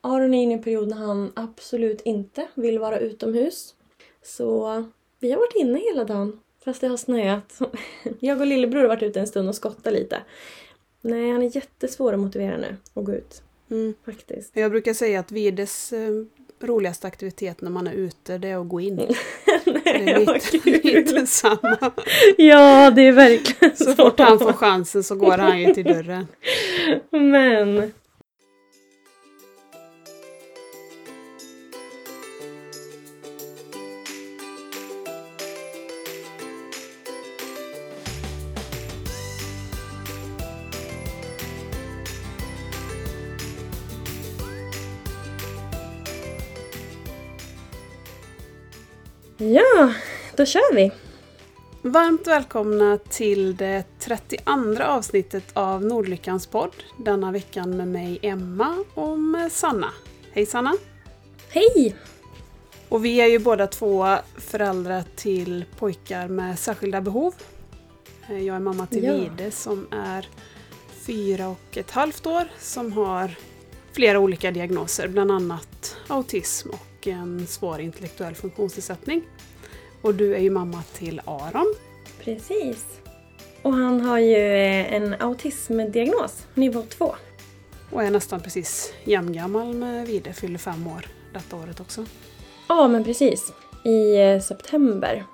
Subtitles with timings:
[0.00, 3.74] Aron är inne i en period när han absolut inte vill vara utomhus.
[4.22, 4.84] Så
[5.18, 6.40] vi har varit inne hela dagen.
[6.64, 7.58] Fast det har snöat.
[8.20, 10.22] Jag och lillebror har varit ute en stund och skottat lite.
[11.00, 13.42] Nej, han är jättesvår att motivera nu att gå ut.
[13.70, 13.94] Mm.
[14.04, 14.56] Faktiskt.
[14.56, 16.10] Jag brukar säga att Vides eh,
[16.60, 18.96] roligaste aktivitet när man är ute, det är att gå in.
[19.64, 21.92] Det Nej, är vad lite, lite samma.
[22.36, 26.26] Ja, det är verkligen Så fort han får chansen så går han ju till dörren.
[27.10, 27.92] Men...
[50.40, 50.92] då kör vi!
[51.82, 56.74] Varmt välkomna till det 32 avsnittet av Nordlyckans podd.
[56.98, 59.92] Denna veckan med mig Emma och med Sanna.
[60.32, 60.76] Hej Sanna!
[61.48, 61.96] Hej!
[62.88, 67.34] Och vi är ju båda två föräldrar till pojkar med särskilda behov.
[68.28, 69.12] Eh, Jag är mamma till Ja.
[69.12, 70.28] Vide som är
[71.06, 73.30] fyra och ett halvt år som har
[73.92, 79.22] flera olika diagnoser, bland annat autism och en svår intellektuell funktionsnedsättning.
[80.02, 81.74] Och du är ju mamma till Aron.
[82.24, 83.00] Precis.
[83.62, 87.14] Och han har ju eh, en autismdiagnos, nivå 2.
[87.90, 92.04] Och är nästan precis jämngammal med Vide, fyller fem år detta året också.
[92.68, 93.52] Ja, men precis.
[93.84, 95.24] I eh, september.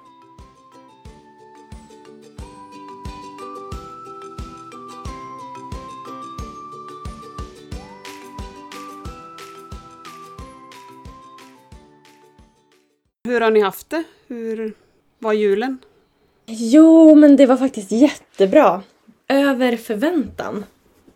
[13.26, 14.04] Hur har ni haft det?
[14.26, 14.74] Hur
[15.18, 15.78] var julen?
[16.46, 18.82] Jo, men det var faktiskt jättebra.
[19.28, 20.64] Över förväntan,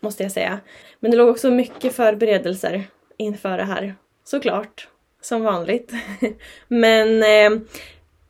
[0.01, 0.61] måste jag säga.
[1.01, 2.85] Men det låg också mycket förberedelser
[3.17, 3.95] inför det här.
[4.25, 4.89] Såklart.
[5.21, 5.93] Som vanligt.
[6.69, 7.61] men eh,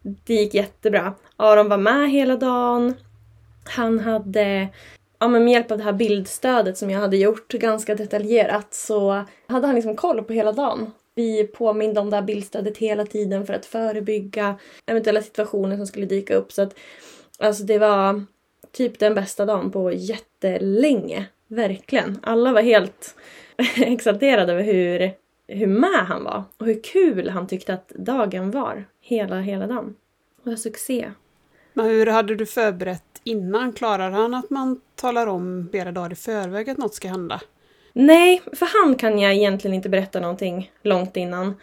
[0.03, 1.15] det gick jättebra.
[1.37, 2.95] Aron var med hela dagen.
[3.65, 4.69] Han hade,
[5.19, 9.25] ja men med hjälp av det här bildstödet som jag hade gjort ganska detaljerat så
[9.47, 10.93] hade han liksom koll på hela dagen.
[11.15, 16.07] Vi påminde om det här bildstödet hela tiden för att förebygga eventuella situationer som skulle
[16.07, 16.53] dyka upp.
[16.53, 16.75] Så att,
[17.39, 18.25] alltså det var
[18.73, 21.27] typ den bästa dagen på jättelänge.
[21.49, 22.19] Verkligen.
[22.23, 23.15] Alla var helt
[23.77, 25.13] exalterade över hur,
[25.49, 28.85] hur med han var och hur kul han tyckte att dagen var.
[29.01, 29.97] Hela, hela dagen.
[30.43, 31.13] Det var succé.
[31.73, 33.73] Men hur hade du förberett innan?
[33.73, 37.41] Klarar han att man talar om flera dagar i förväg att något ska hända?
[37.93, 41.55] Nej, för han kan jag egentligen inte berätta någonting långt innan.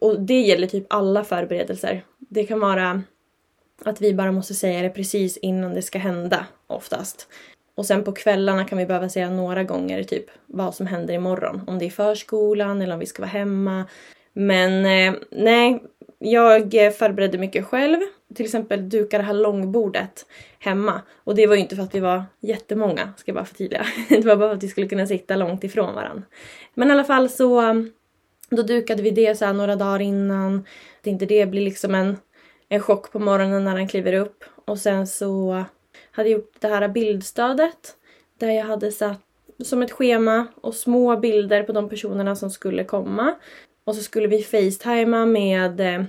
[0.00, 2.04] Och det gäller typ alla förberedelser.
[2.18, 3.02] Det kan vara
[3.84, 7.28] att vi bara måste säga det precis innan det ska hända oftast.
[7.74, 11.60] Och sen på kvällarna kan vi behöva säga några gånger typ vad som händer imorgon.
[11.66, 13.84] Om det är förskolan eller om vi ska vara hemma.
[14.32, 15.82] Men eh, nej,
[16.18, 18.00] jag förberedde mycket själv.
[18.34, 20.26] Till exempel duka det här långbordet
[20.58, 21.02] hemma.
[21.24, 23.86] Och det var ju inte för att vi var jättemånga, ska jag bara förtydliga.
[24.08, 26.22] Det var bara för att vi skulle kunna sitta långt ifrån varandra.
[26.74, 27.84] Men i alla fall så
[28.50, 30.64] då dukade vi det så här några dagar innan.
[31.00, 32.16] Att inte det blir liksom en,
[32.68, 34.44] en chock på morgonen när han kliver upp.
[34.64, 35.64] Och sen så
[36.10, 37.96] hade jag gjort det här bildstödet.
[38.38, 39.20] Där jag hade satt
[39.64, 43.34] som ett schema och små bilder på de personerna som skulle komma.
[43.84, 46.04] Och så skulle vi facetima med, eh,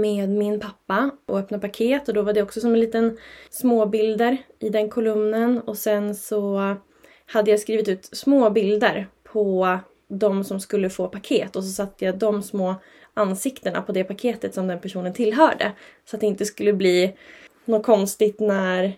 [0.00, 2.08] med min pappa och öppna paket.
[2.08, 3.18] Och då var det också som en liten
[3.50, 5.60] småbilder i den kolumnen.
[5.60, 6.76] Och sen så
[7.26, 11.56] hade jag skrivit ut små bilder på de som skulle få paket.
[11.56, 12.74] Och så satte jag de små
[13.14, 15.72] ansiktena på det paketet som den personen tillhörde.
[16.04, 17.16] Så att det inte skulle bli
[17.64, 18.96] något konstigt när,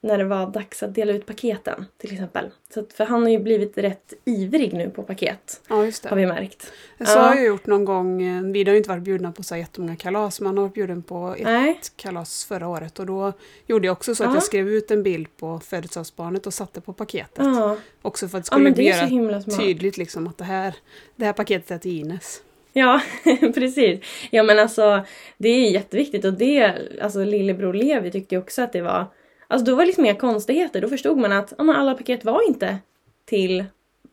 [0.00, 2.50] när det var dags att dela ut paketen till exempel.
[2.74, 6.16] Så att, för han har ju blivit rätt ivrig nu på paket Ja, just har
[6.16, 6.22] det.
[6.22, 6.62] vi märkt.
[6.98, 7.18] Så Ja.
[7.20, 8.22] har jag gjort någon gång.
[8.22, 10.74] eh, Vi har ju inte varit bjudna på så jättemånga kalas, men han har varit
[10.74, 11.80] bjuden på ett Nej.
[11.96, 12.98] kalas förra året.
[12.98, 13.32] Och då
[13.66, 14.36] gjorde jag också så att Ja.
[14.36, 17.44] jag skrev ut en bild på födelsedagsbarnet och satte på paketet.
[17.44, 20.74] Ja, Också för att det ja skulle bli det göra tydligt liksom att det här,
[21.16, 22.42] det här paketet är till Ines.
[22.72, 23.00] Ja,
[23.54, 24.00] precis.
[24.30, 25.00] Ja men alltså
[25.38, 29.06] det är jätteviktigt och det, alltså lillebror Levi tyckte också att det var,
[29.48, 30.80] alltså då var det liksom inga konstigheter.
[30.80, 32.78] Då förstod man att ja, alla paket var inte
[33.24, 33.64] till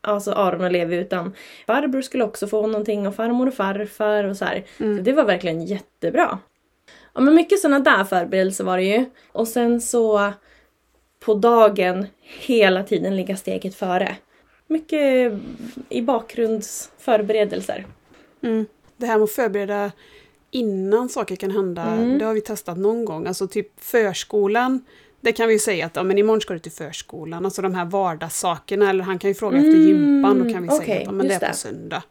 [0.01, 1.33] alltså Aron och Levi utan
[1.67, 4.63] farbror skulle också få någonting och farmor och farfar och så här.
[4.79, 4.97] Mm.
[4.97, 6.39] Så det var verkligen jättebra.
[7.13, 9.05] Ja men mycket sådana där förberedelser var det ju.
[9.31, 10.31] Och sen så
[11.19, 14.15] på dagen hela tiden ligga steget före.
[14.67, 15.33] Mycket
[15.89, 17.85] i bakgrundsförberedelser.
[18.41, 18.65] Mm.
[18.97, 19.91] Det här med att förbereda
[20.51, 22.17] innan saker kan hända, Mm.
[22.19, 23.27] det har vi testat någon gång.
[23.27, 24.85] Alltså typ förskolan,
[25.25, 27.45] det kan vi ju säga att ja, men imorgon ska du till förskolan.
[27.45, 30.69] Alltså de här vardagssakerna, eller han kan ju fråga efter Mm, gympan, då kan vi
[30.69, 31.53] säga okej, att ja, men det är på det.
[31.53, 32.03] söndag.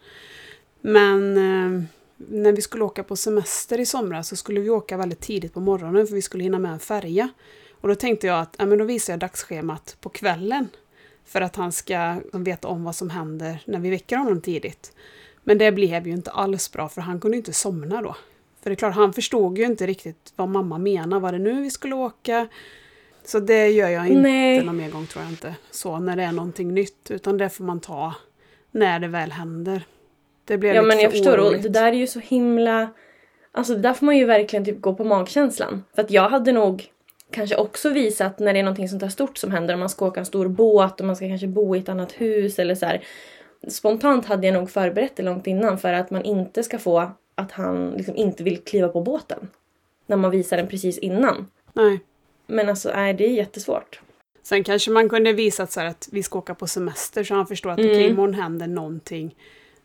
[0.80, 1.82] Men eh,
[2.16, 5.60] när vi skulle åka på semester i somras så skulle vi åka väldigt tidigt på
[5.60, 7.28] morgonen för vi skulle hinna med en färja.
[7.80, 10.68] Och då tänkte jag att ja, men då visar jag dagsschemat på kvällen.
[11.26, 14.92] För att han ska veta om vad som händer när vi väcker honom tidigt.
[15.42, 18.16] Men det blev ju inte alls bra för han kunde inte somna då.
[18.62, 21.20] För det är klart, han förstod ju inte riktigt vad mamma menar.
[21.20, 22.48] Var det nu vi skulle åka?
[23.24, 24.64] Så det gör jag inte Nej.
[24.64, 25.54] någon mer gång tror jag inte.
[25.70, 27.10] Så när det är någonting nytt.
[27.10, 28.14] Utan det får man ta
[28.70, 29.82] när det väl händer.
[30.44, 32.88] Det blir Ja lite men jag för förstår och det där är ju så himla...
[33.52, 35.84] Alltså det där får man ju verkligen typ gå på magkänslan.
[35.94, 36.84] För att jag hade nog
[37.30, 39.74] kanske också visat när det är någonting sånt här stort som händer.
[39.74, 42.12] Om man ska åka en stor båt och man ska kanske bo i ett annat
[42.12, 43.04] hus eller så här.
[43.68, 47.52] Spontant hade jag nog förberett det långt innan för att man inte ska få att
[47.52, 49.48] han liksom inte vill kliva på båten.
[50.06, 51.46] När man visar den precis innan.
[51.72, 52.00] Nej.
[52.46, 54.00] Men alltså, nej, det är jättesvårt.
[54.42, 57.70] Sen kanske man kunde visat så att vi ska åka på semester så han förstår
[57.70, 57.90] att Mm.
[57.90, 59.36] okej, imorgon händer någonting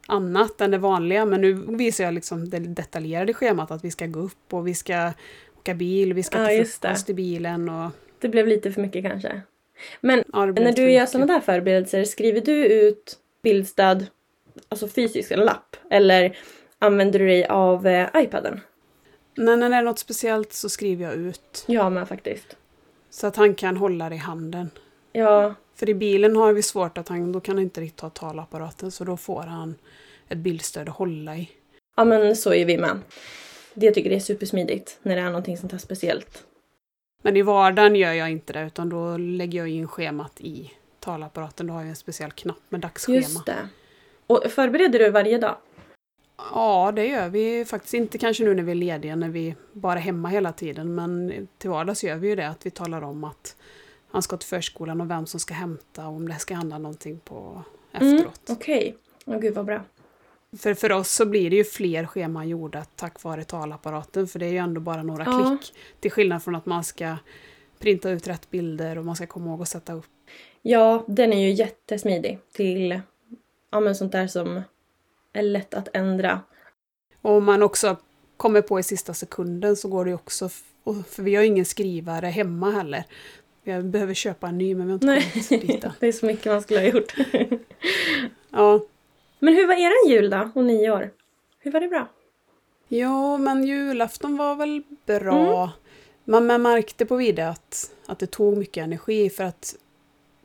[0.08, 1.26] annat än det vanliga.
[1.26, 4.74] Men nu visar jag liksom det detaljerade schemat att vi ska gå upp och vi
[4.74, 5.12] ska
[5.58, 7.92] åka bil, vi ska Ja, ta frukost i bilen och...
[8.20, 9.42] Det blev lite för mycket kanske.
[10.02, 14.06] Men Ja, när du gör sådana där förberedelser, skriver du ut bildstöd,
[14.70, 16.38] alltså fysisk en lapp, eller
[16.80, 18.60] använder du dig av eh, iPaden?
[19.40, 21.64] Nej, när det är något speciellt så skriver jag ut.
[21.68, 22.56] Jag med faktiskt.
[23.10, 24.70] Så att han kan hålla det i handen.
[25.12, 28.10] Ja, För i bilen har vi svårt att han, då kan han inte riktigt ha
[28.10, 29.76] talapparaten så då får han
[30.28, 31.50] ett bildstöd att hålla i.
[31.96, 33.00] ja men så är vi med.
[33.74, 36.44] Det jag tycker det är supersmidigt när det är någonting sånt här speciellt.
[37.24, 41.68] Men i vardagen gör jag inte det utan då lägger jag in schemat i talapparaten.
[41.68, 43.18] Då har jag en speciell knapp med dagsschema.
[43.18, 43.70] Just det.
[44.28, 45.56] Och förbereder du varje dag?
[46.54, 49.94] Ja, det gör vi faktiskt inte kanske nu när vi är lediga, när vi bara
[50.00, 50.96] är hemma hela tiden.
[50.96, 53.56] Men till vardags gör vi ju det, att vi talar om att
[54.12, 57.20] han ska till förskolan och vem som ska hämta och om det ska hända någonting
[57.20, 58.42] på efteråt.
[58.50, 58.96] Okej.
[59.26, 59.82] Åh gud vad bra.
[60.58, 64.46] För, för oss så blir det ju fler scheman gjorda tack vare talapparaten, för det
[64.46, 65.58] är ju ändå bara några Ja.
[65.60, 65.74] klick.
[66.00, 67.16] Till skillnad från att man ska
[67.80, 70.06] printa ut rätt bilder och man ska komma ihåg att sätta upp.
[70.62, 73.02] Ja, den är ju jättesmidig till
[73.72, 74.62] ja, men sånt där som
[75.34, 76.40] är lätt att ändra.
[77.22, 77.98] Och om man också
[78.38, 80.50] kommer på i sista sekunden så går det också,
[81.10, 83.04] för vi har ingen skrivare hemma heller.
[83.64, 86.46] Vi behöver köpa en ny men vi har inte Nej, dit det är så mycket
[86.46, 87.16] man skulle ha gjort.
[88.52, 88.86] Ja.
[89.40, 91.12] Men hur var eran jul då, och nyår?
[91.60, 92.08] Hur var det bra?
[92.88, 95.72] ja, men julafton var väl bra.
[96.24, 99.76] Man, man märkte på Vide att, att det tog mycket energi för att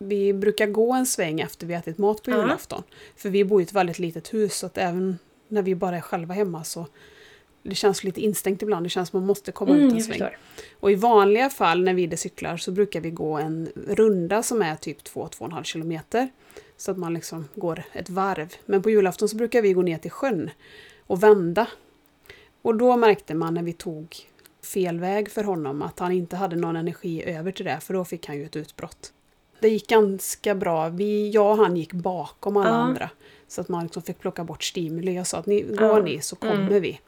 [0.05, 2.37] vi brukar gå en sväng efter vi ätit mat på Ja.
[2.37, 2.83] julafton.
[3.17, 5.19] För vi bor i ett väldigt litet hus så att även
[5.49, 6.87] när vi bara är själva hemma så
[7.63, 8.87] det känns lite instängt ibland.
[8.87, 10.31] Det känns som man måste komma ut Mm, en jag sväng.
[10.81, 14.77] Och i vanliga fall när vi cyklar så brukar vi gå en runda som är
[14.77, 16.29] typ 2-2,5 kilometer.
[16.77, 18.55] Så att man liksom går ett varv.
[18.67, 20.51] Men på julafton så brukar vi gå ner till sjön
[21.07, 21.67] och vända.
[22.63, 24.17] Och då märkte man när vi tog
[24.63, 28.05] fel väg för honom att han inte hade någon energi över till det för då
[28.05, 29.13] fick han ju ett utbrott.
[29.65, 30.89] Det gick ganska bra.
[30.89, 32.75] Vi, jag och han gick bakom alla Ja.
[32.75, 33.11] andra.
[33.49, 35.15] Så att man liksom fick plocka bort stimuli.
[35.15, 36.03] Jag sa att ni, går Ja.
[36.03, 36.83] ni så kommer Mm.
[36.83, 37.01] vi.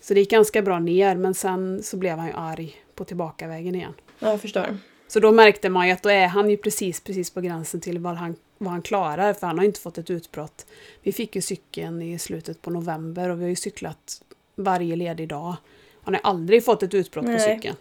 [0.00, 3.74] Så det gick ganska bra ner men sen så blev han ju arg på tillbakavägen
[3.74, 3.92] igen.
[4.18, 4.76] Ja, jag förstår.
[5.08, 7.98] Så då märkte man ju att då är han ju precis, precis på gränsen till
[7.98, 10.66] vad han, vad han klarar för han har ju inte fått ett utbrott.
[11.02, 14.22] Vi fick ju cykeln i slutet på november och vi har ju cyklat
[14.56, 15.56] varje ledig dag.
[16.02, 17.56] Han har aldrig fått ett utbrott på Nej.
[17.56, 17.76] cykeln.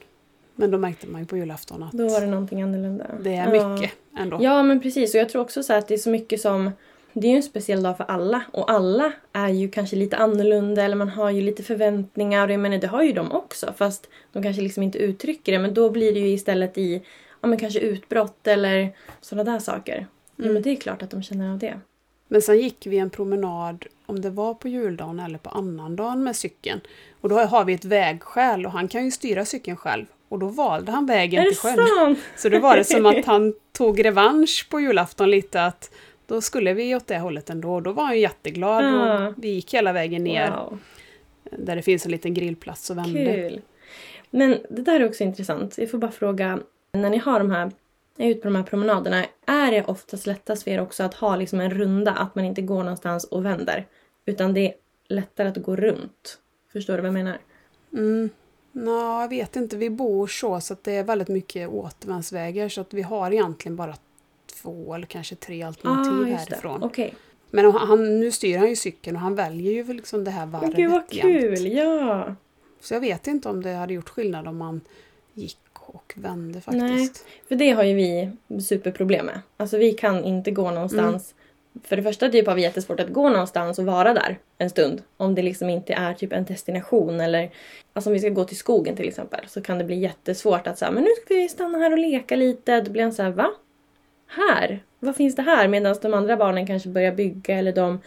[0.60, 3.06] Men då märkte man ju på julafton att Då var det någonting annorlunda.
[3.24, 3.70] det är Ja.
[3.70, 4.38] mycket ändå.
[4.42, 5.14] Ja, men precis.
[5.16, 6.72] Och jag tror också så att det är så mycket som...
[7.14, 8.42] Det är ju en speciell dag för alla.
[8.52, 12.48] Och alla är ju kanske lite annorlunda eller man har ju lite förväntningar.
[12.48, 13.74] Och jag menar, det har ju de också.
[13.78, 15.60] Fast de kanske liksom inte uttrycker det.
[15.60, 17.02] Men då blir det ju istället i
[17.42, 18.90] ja, men kanske utbrott eller
[19.22, 20.08] sådana där saker.
[20.36, 20.54] Ja, Mm.
[20.54, 21.80] men det är klart att de känner av det.
[22.28, 26.36] Men sen gick vi en promenad, om det var på juldagen eller på annandagen med
[26.36, 26.82] cykeln.
[27.22, 30.06] Och då har vi ett vägskäl och han kan ju styra cykeln själv.
[30.30, 31.78] Och då valde han vägen till sjön.
[31.98, 32.20] sant?
[32.38, 35.92] Så då var det som att han tog revansch på julafton lite att
[36.28, 37.80] då skulle vi åt det hållet ändå.
[37.80, 39.28] Då var han ju jätteglad Ja.
[39.28, 40.80] och vi gick hela vägen ner Wow.
[41.52, 43.26] där det finns en liten grillplats och vände.
[43.26, 43.62] Kul!
[44.30, 45.78] Men det där är också intressant.
[45.78, 46.60] Jag får bara fråga,
[46.92, 47.72] när ni har de här,
[48.18, 51.36] är ute på de här promenaderna, är det oftast lättast för er också att ha
[51.36, 53.86] liksom en runda, att man inte går någonstans och vänder?
[54.26, 54.74] Utan det är
[55.08, 56.38] lättare att gå runt.
[56.74, 57.38] Förstår du vad jag menar?
[57.94, 58.30] Mm.
[58.72, 62.82] Nå, jag vet inte, vi bor så så att det är väldigt mycket återvändsvägar så
[62.82, 63.96] att vi har egentligen bara
[64.62, 66.84] två eller kanske tre alternativ Ah, härifrån.
[66.84, 67.16] Okej.
[67.52, 70.76] Men han, nu styr han ju cykeln och han väljer ju liksom det här varvet
[70.76, 71.22] gud vad jämt.
[71.22, 71.68] kul!
[71.72, 72.36] Ja!
[72.82, 74.82] Så jag vet inte om det hade gjort skillnad om man
[75.34, 77.26] gick och vände faktiskt.
[77.26, 77.42] Nej.
[77.48, 79.42] För det har ju vi superproblem med.
[79.58, 81.36] Alltså vi kan inte gå någonstans
[81.84, 85.02] För det första typ har vi jättesvårt att gå någonstans och vara där en stund.
[85.18, 87.52] Om det liksom inte är typ en destination eller
[87.94, 90.78] alltså om vi ska gå till skogen till exempel så kan det bli jättesvårt att
[90.78, 92.82] säga men nu ska vi stanna här och leka lite.
[92.82, 93.52] Då blir han så här va?
[94.28, 94.84] Här?
[95.00, 95.68] Vad finns det här?
[95.68, 98.00] Medan de andra barnen kanske börjar bygga eller de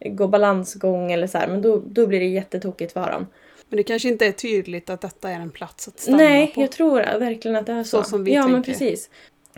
[0.00, 1.48] går balansgång eller så här.
[1.48, 3.26] Men då, då blir det jättetokigt för dem.
[3.68, 6.60] Men det kanske inte är tydligt att detta är en plats att stanna Nej, på.
[6.60, 8.02] jag tror verkligen att det är så.
[8.02, 8.72] Så som vi ja, men tänker.
[8.72, 9.10] precis.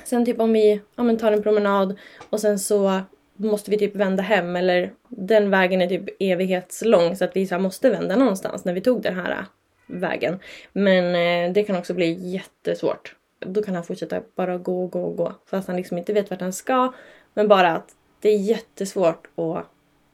[0.04, 1.98] Sen typ om vi ja, men tar en promenad
[2.30, 3.00] och sen så
[3.36, 7.58] måste vi typ vända hem eller den vägen är typ evighetslång så att vi så
[7.58, 9.44] måste vända någonstans när vi tog den här äh,
[9.86, 10.38] vägen.
[10.72, 11.04] Men
[11.48, 13.14] eh, det kan också bli jättesvårt.
[13.38, 16.52] Då kan han fortsätta bara gå gå gå fast han liksom inte vet vart han
[16.52, 16.92] ska.
[17.34, 17.88] Men bara att
[18.20, 19.66] det är jättesvårt att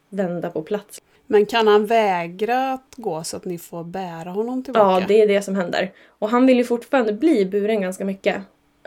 [0.08, 1.00] vända på plats.
[1.26, 5.00] Men kan han vägra att gå så att ni får bära honom tillbaka?
[5.00, 5.92] Ja, det är det som händer.
[6.08, 8.42] Och han vill ju fortfarande bli buren ganska mycket.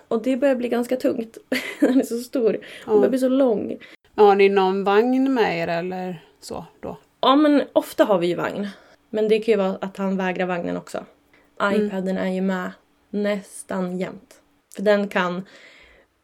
[0.08, 1.38] Och det börjar bli ganska tungt.
[1.80, 2.58] Han är så stor.
[2.86, 3.00] Han Ja.
[3.00, 3.78] börjar bli så lång.
[4.16, 6.98] Har ni någon vagn med er eller så då?
[7.22, 8.68] Ja, men ofta har vi ju vagn.
[9.10, 11.06] Men det kan ju vara att han vägrar vagnen också.
[11.62, 12.72] iPaden är ju med
[13.10, 14.42] nästan jämt.
[14.76, 15.46] För den kan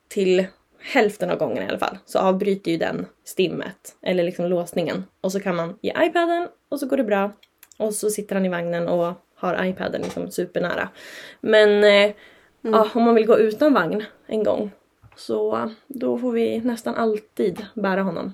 [0.08, 0.46] till
[0.80, 5.04] hälften av gången i alla fall så avbryter ju den stimmet eller liksom låsningen.
[5.22, 7.32] Och så kan man ge iPaden och så går det bra.
[7.78, 10.90] Och så sitter han i vagnen och har iPaden liksom supernära.
[11.42, 12.16] Men eh,
[12.62, 14.72] ja, om man vill gå utan vagn en gång
[15.22, 18.34] så då får vi nästan alltid bära honom.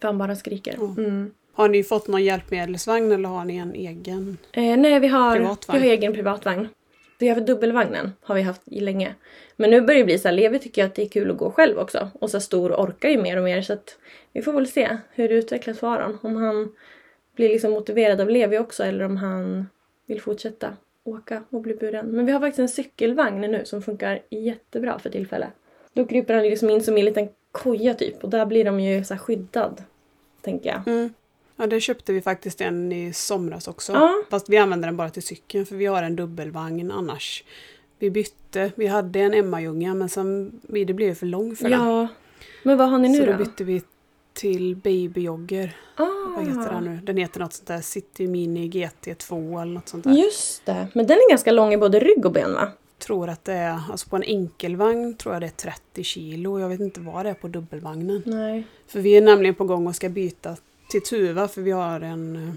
[0.00, 0.74] För han bara skriker.
[0.74, 1.30] Mm.
[1.52, 4.38] Har ni fått någon hjälpmedelsvagn eller har ni en egen?
[4.52, 5.82] Eh, nej, vi har, Privatvagn.
[5.82, 6.68] vi har egen privatvagn.
[7.18, 9.14] Vi har dubbelvagnen, har vi haft i länge.
[9.56, 11.50] Men nu börjar det bli så här, Levi tycker att det är kul att gå
[11.50, 12.08] själv också.
[12.20, 13.98] Och så stor orkar ju mer och mer så att
[14.32, 16.18] vi får väl se hur det utvecklas för Aron.
[16.22, 16.72] Om han
[17.36, 19.66] blir liksom motiverad av Levi också eller om han
[20.06, 22.06] vill fortsätta åka och bli buren.
[22.06, 25.50] Men vi har faktiskt en cykelvagn nu som funkar jättebra för tillfället.
[25.94, 28.80] Då kryper han liksom in som i en liten koja typ och där blir de
[28.80, 29.82] ju så skyddad.
[30.42, 30.88] Tänker jag.
[30.94, 31.12] Mm.
[31.56, 33.92] Ja, det köpte vi faktiskt en i somras också.
[33.92, 34.10] Ja.
[34.30, 37.44] Fast vi använder den bara till cykeln för vi har en dubbelvagn annars.
[37.98, 41.80] Vi bytte, vi hade en Emma-junga men sen det blev för lång för den.
[41.86, 42.08] Ja.
[42.62, 43.32] Men vad har ni nu Så då?
[43.32, 43.82] då bytte vi
[44.32, 45.76] till babyjogger.
[45.96, 46.06] ah.
[46.36, 46.98] Vad heter den nu?
[47.02, 50.12] Den heter något sånt där City Mini GT2 eller något sånt där.
[50.12, 50.86] Just det.
[50.92, 52.68] Men den är ganska lång i både rygg och ben va?
[52.98, 56.60] Tror att det är, alltså på en enkelvagn tror jag det är 30 kilo.
[56.60, 58.22] Jag vet inte vad det är på dubbelvagnen.
[58.26, 58.66] Nej.
[58.86, 60.56] För vi är nämligen på gång och ska byta
[60.90, 62.54] till Tuva för vi har en eh,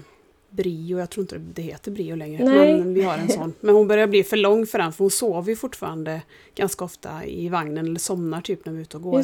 [0.50, 2.44] Brio, jag tror inte det heter Brio längre.
[2.44, 2.78] Nej.
[2.78, 3.54] Men vi har en sån.
[3.60, 6.22] Men hon börjar bli för lång för den för hon sover ju fortfarande
[6.54, 9.18] ganska ofta i vagnen eller somnar typ när vi är ute och går.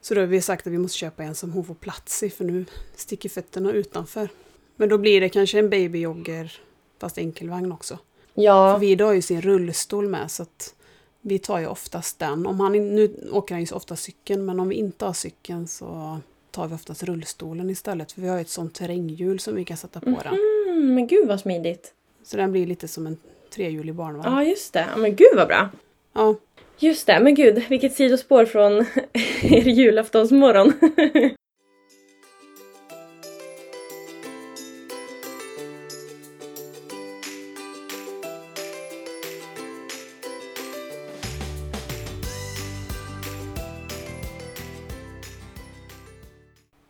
[0.00, 2.30] Så då har vi sagt att vi måste köpa en som hon får plats i
[2.30, 4.28] för nu sticker fötterna utanför.
[4.76, 6.52] Men då blir det kanske en babyjogger
[6.98, 7.98] fast enkelvagn också.
[8.34, 8.78] För Ja.
[8.78, 10.74] Vida har ju sin rullstol med så att
[11.20, 12.46] vi tar ju oftast den.
[12.46, 15.66] Om han, nu åker han ju så ofta cykeln men om vi inte har cykeln
[15.68, 16.20] så
[16.50, 18.12] tar vi oftast rullstolen istället.
[18.12, 20.34] För vi har ju ett sånt terränghjul som vi kan sätta på den.
[20.68, 21.92] Mm, men gud vad smidigt.
[22.24, 23.16] Så den blir lite som en
[23.54, 24.32] trehjulig barnvagn.
[24.32, 24.86] Ja, just det.
[24.96, 25.70] Men gud vad bra.
[26.12, 26.34] Ja,
[26.78, 27.20] Just det.
[27.20, 28.72] Men gud, vilket sidospår från
[29.42, 30.72] er julaftonsmorgon.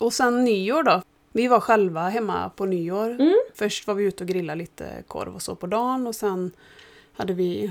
[0.02, 1.02] Och sen nyår då.
[1.32, 3.10] Vi var själva hemma på nyår.
[3.10, 3.34] Mm.
[3.54, 6.50] Först var vi ute och grillade lite korv och så på dagen och sen
[7.12, 7.70] hade vi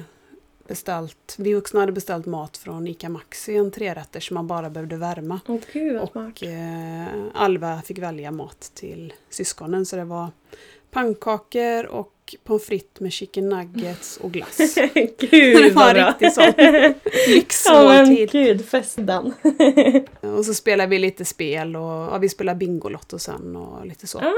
[0.68, 4.98] beställt, vi vuxna hade beställt mat från ICA Maxi, en trerätter som man bara behövde
[4.98, 5.40] värma.
[5.48, 6.00] Åh gud.
[6.02, 10.30] Och eh, Alva fick välja mat till syskonen så det var
[10.92, 14.58] pannkakor och pommes frites med chicken nuggets och glass.
[15.20, 16.94] gud det var vad en riktig sån Ja
[17.28, 18.32] lyxmåltid.
[18.32, 19.34] gud, festen.
[20.38, 24.20] Och så spelade vi lite spel och ja, vi spelade Bingolotto sen och lite så.
[24.22, 24.34] Ja.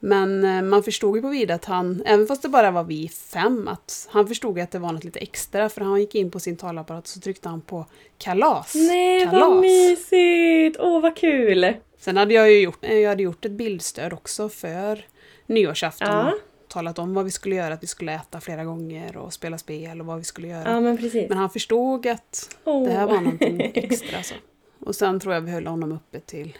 [0.00, 3.08] Men eh, man förstod ju på Vida att han, även fast det bara var vi
[3.08, 6.40] fem, att han förstod att det var något lite extra för han gick in på
[6.40, 7.86] sin talapparat och så tryckte han på
[8.18, 8.74] kalas.
[8.74, 9.62] Nej vad kalas.
[9.62, 10.76] mysigt!
[10.80, 11.74] Åh vad kul!
[11.98, 15.04] Sen hade jag ju gjort, eh, jag hade gjort ett bildstöd också för
[15.48, 16.08] nyårsafton.
[16.08, 16.32] Ja.
[16.68, 20.00] Talat om vad vi skulle göra, att vi skulle äta flera gånger och spela spel
[20.00, 20.70] och vad vi skulle göra.
[20.70, 21.28] Ja men precis.
[21.28, 22.88] Men han förstod att Åh.
[22.88, 24.22] det här var någonting extra.
[24.22, 24.34] Så.
[24.80, 26.58] Och sen tror jag vi höll honom uppe till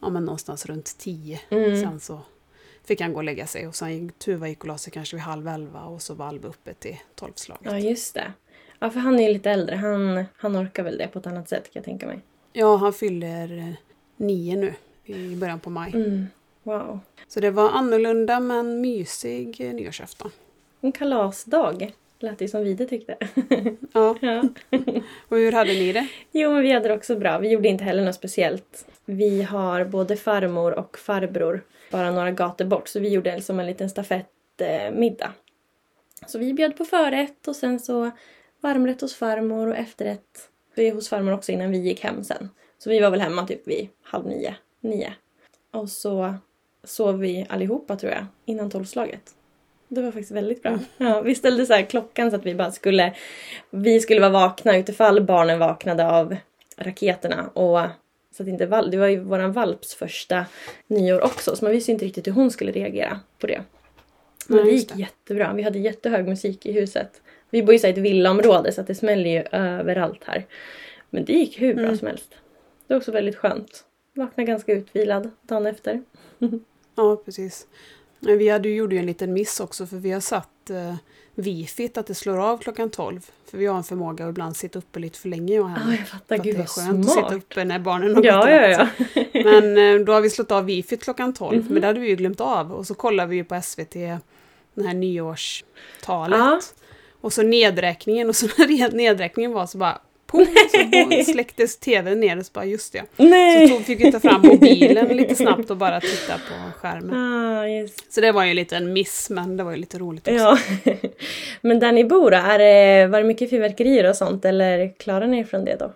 [0.00, 1.40] ja, men någonstans runt tio.
[1.50, 1.80] Mm.
[1.80, 2.20] Sen så
[2.84, 5.16] fick han gå och lägga sig och sen gick Tuva gick och la sig kanske
[5.16, 7.72] vid halv elva och så var Alva uppe till tolvslaget.
[7.72, 8.32] Ja just det.
[8.78, 9.76] Ja för han är ju lite äldre.
[9.76, 12.20] Han, han orkar väl det på ett annat sätt kan jag tänka mig.
[12.52, 13.74] Ja, han fyller eh,
[14.16, 14.74] nio nu
[15.04, 15.92] i början på maj.
[15.94, 16.26] Mm.
[16.64, 17.00] Wow.
[17.28, 20.30] Så det var annorlunda men mysig eh, nyårsafton.
[20.80, 21.94] En kalasdag.
[22.18, 23.16] Lät det som Vide tyckte.
[23.92, 24.16] Ja.
[24.20, 24.42] ja.
[25.28, 26.06] Och hur hade ni det?
[26.32, 27.38] Jo, men vi hade det också bra.
[27.38, 28.86] Vi gjorde inte heller något speciellt.
[29.04, 33.66] Vi har både farmor och farbror bara några gator bort så vi gjorde som en
[33.66, 35.32] liten stafettmiddag.
[36.26, 38.10] Så vi bjöd på förrätt och sen så
[38.60, 42.50] varmrätt hos farmor och efterrätt vi hos farmor också innan vi gick hem sen.
[42.78, 45.14] Så vi var väl hemma typ vid halv nio, nio.
[45.70, 46.34] Och så
[46.84, 49.34] sov vi allihopa tror jag, innan tolvslaget.
[49.88, 50.78] Det var faktiskt väldigt bra.
[50.96, 53.14] Ja, vi ställde så här klockan så att vi bara skulle...
[53.70, 56.36] Vi skulle vara vakna utifall barnen vaknade av
[56.76, 57.48] raketerna.
[57.48, 57.80] Och
[58.36, 60.46] så att inte det var ju våran valps första
[60.86, 63.62] nyår också så man visste inte riktigt hur hon skulle reagera på det.
[64.46, 65.52] Men Nej, det gick jättebra.
[65.52, 67.22] Vi hade jättehög musik i huset.
[67.50, 70.44] Vi bor ju i ett villaområde så att det smäller ju överallt här.
[71.10, 71.98] Men det gick hur bra Mm.
[71.98, 72.34] som helst.
[72.86, 73.84] Det var också väldigt skönt.
[74.14, 76.02] Vaknade ganska utvilad dagen efter.
[76.94, 77.66] Ja, precis.
[78.20, 80.94] Vi hade, gjorde ju en liten miss också för vi har satt eh,
[81.34, 83.20] wifit att det slår av klockan 12.
[83.50, 85.96] För vi har en förmåga att ibland sitta uppe lite för länge och Ja, henne.
[85.96, 86.38] jag fattar.
[86.38, 87.32] Gud det vad skönt att sitta smart.
[87.42, 88.88] uppe när barnen har Ja, gått ja, ja.
[89.44, 91.56] Men eh, då har vi slått av wifit klockan 12.
[91.64, 91.72] Mhm.
[91.72, 92.72] Men det hade vi ju glömt av.
[92.72, 93.92] Och så kollar vi ju på SVT
[94.74, 96.38] den här nyårstalet.
[96.38, 96.60] Ja.
[97.20, 100.00] Och så nedräkningen och så när nedräkningen var så bara
[100.34, 103.02] pum, så släcktes tvn ner och så bara just det.
[103.16, 103.68] Så Nej!
[103.68, 107.16] tog, fick vi ta fram mobilen lite snabbt och bara titta på skärmen.
[107.16, 108.12] Ah, just.
[108.12, 110.34] Så det var ju en liten miss men det var ju lite roligt också.
[110.44, 110.58] Ja.
[111.60, 115.26] Men där ni bor då, är det, var det mycket fyrverkerier och sånt eller klarar
[115.26, 115.92] ni er från det då?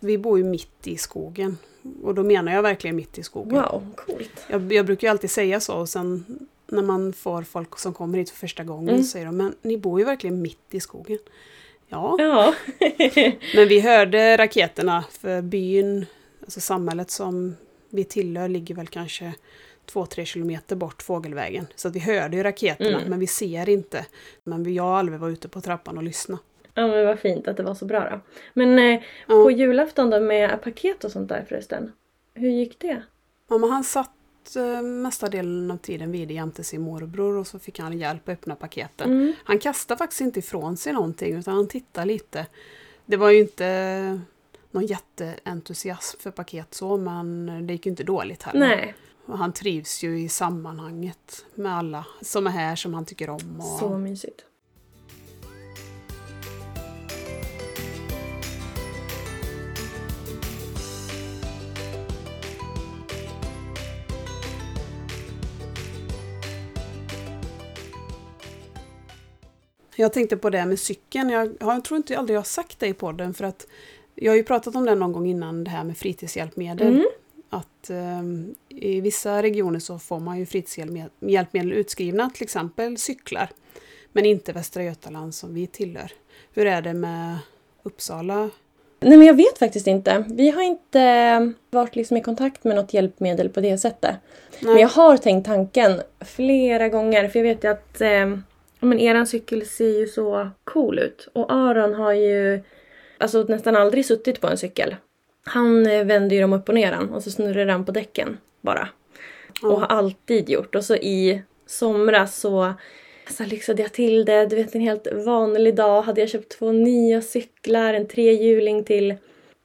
[0.00, 1.58] Vi bor ju mitt i skogen.
[2.02, 3.54] Och då menar jag verkligen mitt i skogen.
[3.54, 4.46] Wow, coolt.
[4.50, 6.24] Jag, jag brukar ju alltid säga så och sen
[6.66, 9.02] när man får folk som kommer hit för första gången Mm.
[9.02, 11.18] så säger de men ni bor ju verkligen mitt i skogen.
[11.88, 12.54] Ja, Ja.
[13.54, 16.06] men vi hörde raketerna för byn,
[16.40, 17.56] alltså samhället som
[17.90, 19.32] vi tillhör ligger väl kanske
[19.86, 21.66] två, tre kilometer bort fågelvägen.
[21.74, 23.10] Så vi hörde ju raketerna Mm.
[23.10, 24.06] men vi ser inte.
[24.44, 26.42] Men jag och Alve var ute på trappan och lyssnade.
[26.74, 28.20] ja men vad fint att det var så bra då.
[28.52, 29.42] Men eh, Ja.
[29.44, 31.92] på julafton då med paket och sånt där förresten.
[32.34, 33.02] Hur gick det?
[33.48, 34.10] Ja, men han satt
[34.56, 38.32] eh, mesta delen av tiden vid jämte sin morbror och så fick han hjälp att
[38.32, 39.12] öppna paketen.
[39.12, 39.34] Mm.
[39.44, 42.46] Han kastade faktiskt inte ifrån sig någonting utan han tittade lite.
[43.06, 44.20] Det var ju inte
[44.70, 48.60] någon jätteentusiasm för paket så men det gick ju inte dåligt heller.
[48.60, 48.94] Nej,
[49.26, 53.56] Och han trivs ju i sammanhanget med alla som är här som han tycker om.
[53.60, 53.78] Och...
[53.78, 54.44] så mysigt.
[70.00, 71.30] Jag tänkte på det med cykeln.
[71.30, 73.66] Jag, jag tror inte aldrig jag har sagt det i podden för att
[74.14, 76.92] jag har ju pratat om det någon gång innan det här med fritidshjälpmedel.
[76.92, 77.06] Mm.
[77.50, 83.48] Att ehm, i vissa regioner så får man ju fritidshjälpmedel utskrivna, till exempel cyklar.
[84.12, 86.12] Men inte Västra Götaland som vi tillhör.
[86.54, 87.38] Hur är det med
[87.82, 88.50] Uppsala?
[89.00, 90.24] Nej men jag vet faktiskt inte.
[90.28, 94.16] Vi har inte eh, varit liksom i kontakt med något hjälpmedel på det sättet.
[94.60, 94.82] Men Nej.
[94.82, 98.38] jag har tänkt tanken flera gånger för jag vet ju att eh,
[98.80, 101.28] men eran cykel ser ju så cool ut.
[101.32, 102.60] Och Aron har ju
[103.18, 104.96] alltså nästan aldrig suttit på en cykel.
[105.44, 108.88] Han eh, vänder ju dem upp och ner och så snurrar han på däcken bara.
[109.62, 109.68] Ja.
[109.68, 110.74] Och har alltid gjort.
[110.74, 112.72] Och så i somras så,
[113.30, 114.46] så lyxade jag till det.
[114.46, 119.14] Du vet en helt vanlig dag hade jag köpt två nya cyklar, en trehjuling till,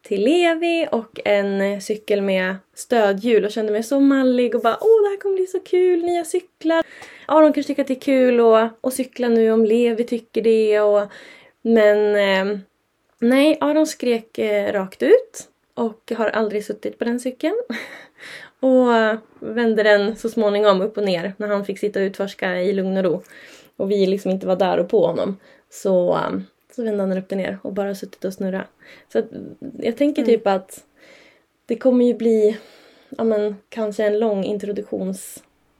[0.02, 4.78] till Levi och en eh, cykel med stödhjul och kände mig så mallig och bara
[4.82, 6.84] åh det här kommer bli så kul, nya cyklar.
[7.28, 10.42] Ja, de kanske tycker att det är kul och, och cykla nu om Levi tycker
[10.42, 11.08] det och
[11.62, 12.60] men eh,
[13.20, 17.56] nej, Aron skrek eh, rakt ut och har aldrig suttit på den cykeln.
[18.60, 18.88] och
[19.40, 22.98] vände den så småningom upp och ner när han fick sitta och utforska i lugn
[22.98, 23.22] och ro.
[23.78, 25.38] Och vi liksom inte var där och på honom.
[25.70, 26.40] Så, eh,
[26.76, 28.68] så vände han den upp och ner och bara suttit och snurrat.
[29.12, 29.26] Så att,
[29.80, 30.36] jag tänker Mm.
[30.36, 30.84] typ att
[31.66, 32.58] det kommer ju bli
[33.18, 34.44] ja, men, kanske en lång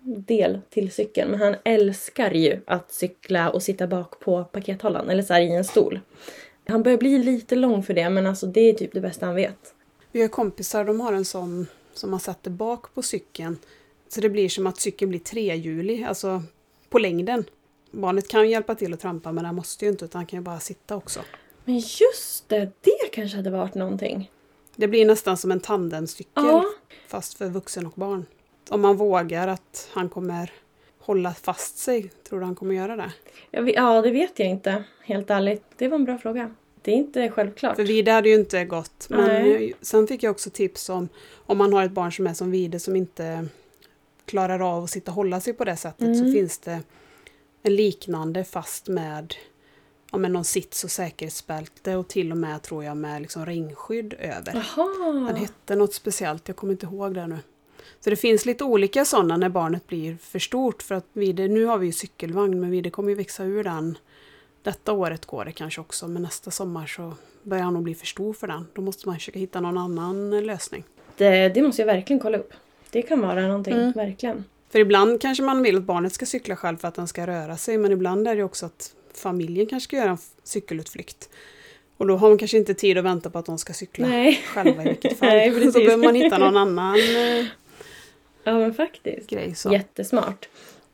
[0.06, 1.32] introduktionsdel till cykeln.
[1.32, 5.56] Men han älskar ju att cykla och sitta bak på pakethållaren eller så här i
[5.56, 6.00] en stol.
[6.68, 9.36] Han börjar bli lite lång för det men alltså det är typ det bästa han
[9.36, 9.74] vet.
[10.12, 13.58] Vi har kompisar, de har en sån som man sätter bak på cykeln.
[14.08, 16.44] Så det blir som att cykeln blir trehjulig, alltså
[16.90, 17.46] på längden.
[17.92, 20.40] Barnet kan ju hjälpa till att trampa men han måste ju inte utan han kan
[20.40, 21.20] ju bara sitta också.
[21.66, 24.32] Men just det, det kanske hade varit någonting.
[24.76, 26.66] Det blir nästan som en tandemcykel Ja,
[27.08, 28.26] fast för vuxen och barn.
[28.74, 30.52] Om man vågar att han kommer
[31.00, 33.12] hålla fast sig, tror du han kommer göra det?
[33.72, 34.84] ja, det vet jag inte.
[35.02, 35.64] Helt ärligt.
[35.78, 36.56] Det var en bra fråga.
[36.82, 37.76] Det är inte självklart.
[37.76, 39.06] För Vide hade ju inte gått.
[39.10, 39.74] Men Nej.
[39.82, 41.10] sen fick jag också tips om
[41.46, 43.46] om man har ett barn som är som Vide som inte
[44.26, 46.34] klarar av att sitta och hålla sig på det sättet så Mm.
[46.34, 46.80] finns det
[47.64, 49.36] en liknande fast med
[50.12, 54.14] ja, med någon sits och säkerhetsbälte och till och med tror jag med liksom regnskydd
[54.20, 54.54] över.
[54.78, 55.28] Jaha.
[55.28, 57.38] Den hette något speciellt, jag kommer inte ihåg det nu.
[58.04, 60.84] Så det finns lite olika sådana när barnet blir för stort.
[60.84, 63.98] För att Vide, nu har vi ju cykelvagn, men Vide kommer ju växa ur den.
[64.64, 67.14] Detta året går det kanske också, men nästa sommar så
[67.44, 68.68] börjar han nog bli för stor för den.
[68.74, 70.84] Då måste man försöka hitta någon annan lösning.
[71.18, 72.54] Det, det måste jag verkligen kolla upp.
[72.92, 73.92] Det kan vara någonting, Mm.
[73.92, 74.44] verkligen.
[74.70, 77.58] För ibland kanske man vill att barnet ska cykla själv för att den ska röra
[77.58, 81.30] sig, men ibland är det också att familjen kanske ska göra en cykelutflykt.
[81.98, 84.44] Och då har man kanske inte tid att vänta på att de ska cykla Nej.
[84.48, 85.30] själva i vilket fall.
[85.30, 85.74] Nej, precis.
[85.74, 87.46] då behöver man hitta någon annan eh,
[88.44, 89.30] Ja men faktiskt.
[89.30, 89.56] grej.
[89.56, 89.72] Så.
[89.72, 90.50] Jättesmart.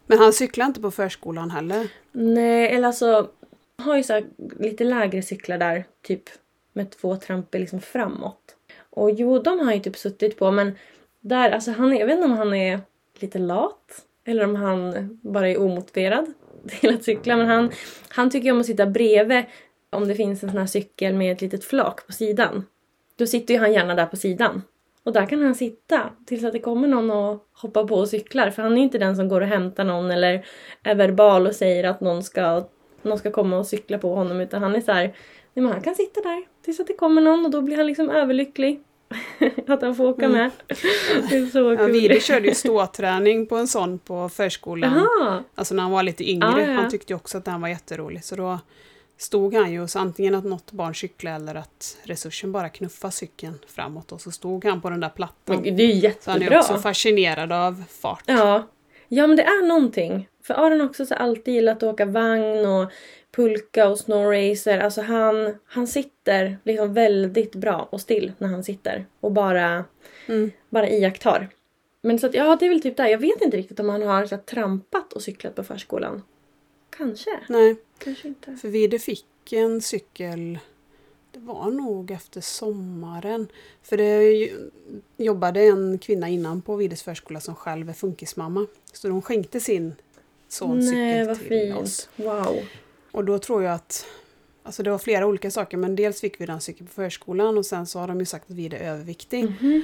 [0.08, 1.88] Men han cyklar inte på förskolan heller.
[2.12, 3.30] Nej, eller alltså
[3.78, 4.24] har ju så här
[4.60, 6.24] lite lägre cyklar där, typ
[6.74, 8.56] med två trampor liksom framåt.
[8.90, 10.78] Och jo, de har han ju typ suttit på, men
[11.20, 12.80] där, alltså han, jag vet inte om han är
[13.20, 16.34] lite lat eller om han bara är omotiverad
[16.80, 17.38] till att cykla.
[17.38, 17.72] Men han,
[18.10, 19.44] han tycker om att sitta bredvid
[19.90, 22.66] om det finns en sån här cykel med ett litet flak på sidan.
[23.16, 24.62] Då sitter ju han gärna där på sidan.
[25.04, 28.50] Och där kan han sitta tills att det kommer någon och hoppar på och cyklar.
[28.50, 30.46] För han är inte den som går och hämtar någon eller
[30.84, 32.64] är verbal och säger att någon ska,
[33.02, 34.42] någon ska komma och cykla på honom.
[34.42, 35.04] Utan han är så här,
[35.54, 37.88] nej men han kan sitta där tills att det kommer någon och då blir han
[37.88, 38.84] liksom överlycklig.
[39.68, 40.38] att han får åka Mm.
[40.38, 40.52] med.
[41.30, 41.92] Det är så Ja, kul.
[41.92, 44.94] Vide körde ju ståträning på en sån på förskolan.
[45.20, 45.44] Jaha!
[45.56, 46.48] Alltså när han var lite yngre.
[46.48, 46.72] Ah, ja.
[46.74, 48.24] Han tyckte ju också att den var jätterolig.
[48.24, 48.60] Så då
[49.20, 53.60] stod han ju, så antingen att något barn cyklade eller att resursen bara knuffade cykeln
[53.68, 54.12] framåt.
[54.12, 55.62] Och så stod han på den där plattan.
[55.64, 56.60] Men det är ju Så han är jättebra.
[56.60, 58.24] också fascinerad av fart.
[58.26, 58.68] Ja.
[59.08, 60.28] ja, men det är någonting.
[60.44, 62.92] För Aron har också så alltid gillat att åka vagn och
[63.36, 64.80] pulka och snowracer.
[64.80, 69.86] Alltså han, han sitter liksom väldigt bra och still när han sitter och bara,
[70.28, 70.52] Mm.
[70.70, 71.50] bara iakttar.
[72.02, 73.08] Men så att, ja, det är väl typ där.
[73.08, 76.22] Jag vet inte riktigt om han har så här, trampat och cyklat på förskolan.
[76.98, 77.30] Kanske.
[77.50, 78.58] Nej, Kanske inte.
[78.62, 80.60] för Vide fick en cykel
[81.32, 83.48] det var nog efter sommaren.
[83.84, 84.50] För det
[85.18, 88.68] jobbade en kvinna innan på Vides förskola som själv är funkismamma.
[88.94, 89.96] Så de skänkte sin
[90.62, 92.10] Nej, cykel vad till oss.
[92.16, 92.28] fint.
[92.28, 92.58] Wow.
[93.12, 94.06] Och då tror jag att
[94.64, 97.66] Alltså det var flera olika saker men dels fick vi den cykeln på förskolan och
[97.66, 99.44] sen så har de ju sagt att vi är överviktig.
[99.44, 99.84] Mhm.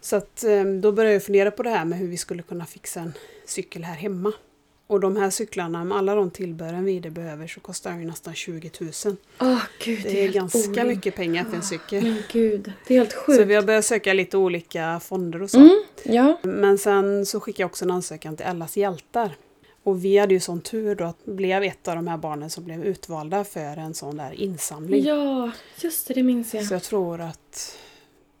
[0.00, 2.66] Så att eh, då började jag fundera på det här med hur vi skulle kunna
[2.66, 3.12] fixa en
[3.44, 4.32] cykel här hemma.
[4.86, 8.34] Och de här cyklarna med alla de tillbehören vi behöver så kostar de ju nästan
[8.34, 8.90] 20 000.
[9.40, 10.86] Åh gud, Det är helt ganska orimligt.
[10.86, 12.02] mycket pengar för en cykel.
[12.04, 13.38] Men gud, det är helt sjukt.
[13.38, 15.58] Så vi har börjat söka lite olika fonder och så.
[15.58, 16.38] Mm, ja.
[16.42, 19.36] Men sen så skickade jag också en ansökan till Ellas hjältar.
[19.82, 22.64] Och vi hade ju sån tur då att blev ett av de här barnen som
[22.64, 25.04] blev utvalda för en sån där insamling.
[25.04, 26.64] Ja, just det, det minns jag.
[26.66, 27.76] Så jag tror att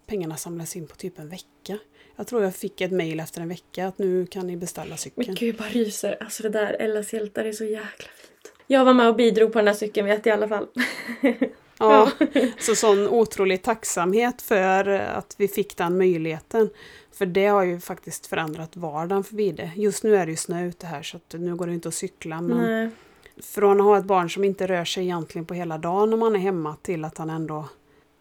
[0.06, 1.78] pengarna samlas in på typ en vecka.
[2.16, 4.98] Jag tror jag fick ett mejl efter en vecka att nu kan ni beställa Men
[4.98, 5.34] cykeln.
[5.34, 6.16] gud, jag bara ryser.
[6.20, 8.52] Alltså det där Ellas hjältar är så jäkla fint.
[8.66, 10.66] Jag var med och bidrog på den där cykeln vet jag i alla fall.
[11.78, 12.10] Ja,
[12.58, 16.70] så sån otrolig tacksamhet för att vi fick den möjligheten.
[17.12, 19.70] För det har ju faktiskt förändrat vardagen för Vide.
[19.76, 22.40] Just nu är det ju snö ute här så nu går det inte att cykla.
[22.40, 22.90] Men Nej.
[23.42, 26.36] från att ha ett barn som inte rör sig egentligen på hela dagen när man
[26.36, 27.68] är hemma till att han ändå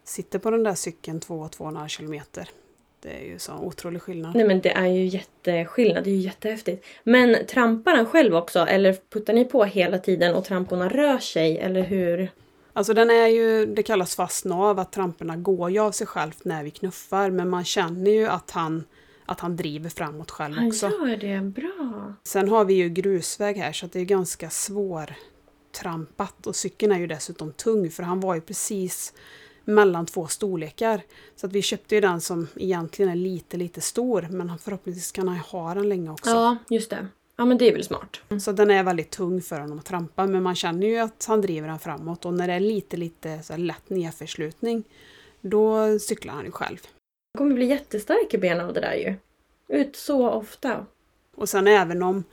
[0.04, 2.50] sitter på den där cykeln två och två och en halv kilometer.
[3.04, 4.36] Det är ju så otrolig skillnad.
[4.36, 6.86] Nej men det är ju jätteskillnad, det är ju jättehäftigt.
[7.04, 11.58] Men trampar han själv också eller puttar ni på hela tiden och tramporna rör sig
[11.58, 12.32] eller hur?
[12.74, 16.46] Alltså den är ju, det kallas fast nav, att tramporna går ju av sig självt
[16.46, 17.30] när vi knuffar.
[17.30, 18.84] Men man känner ju att han,
[19.26, 20.86] att han driver framåt själv Han också.
[20.86, 22.14] gör det, bra.
[22.24, 26.48] Sen har vi ju grusväg här så att det är ganska svårtrampat.
[26.48, 29.14] Och cykeln är ju dessutom tung för han var ju precis
[29.66, 31.02] mellan två storlekar.
[31.36, 34.28] Så att vi köpte ju den som egentligen är lite, lite stor.
[34.30, 36.30] Men förhoppningsvis kan han ha den länge också.
[36.30, 37.08] Ja, just det.
[37.36, 38.22] Ja men det är väl smart.
[38.42, 40.28] Så den är väldigt tung för honom att trampa.
[40.28, 42.26] Men man känner ju att han driver den framåt.
[42.26, 44.84] Och när det är lite, lite så här lätt nedförslutning.
[45.42, 46.78] Då cyklar han ju själv.
[47.34, 49.16] Han kommer bli jättestark i benen av det där ju.
[49.78, 50.86] Ut så ofta.
[51.36, 52.24] Och sen även om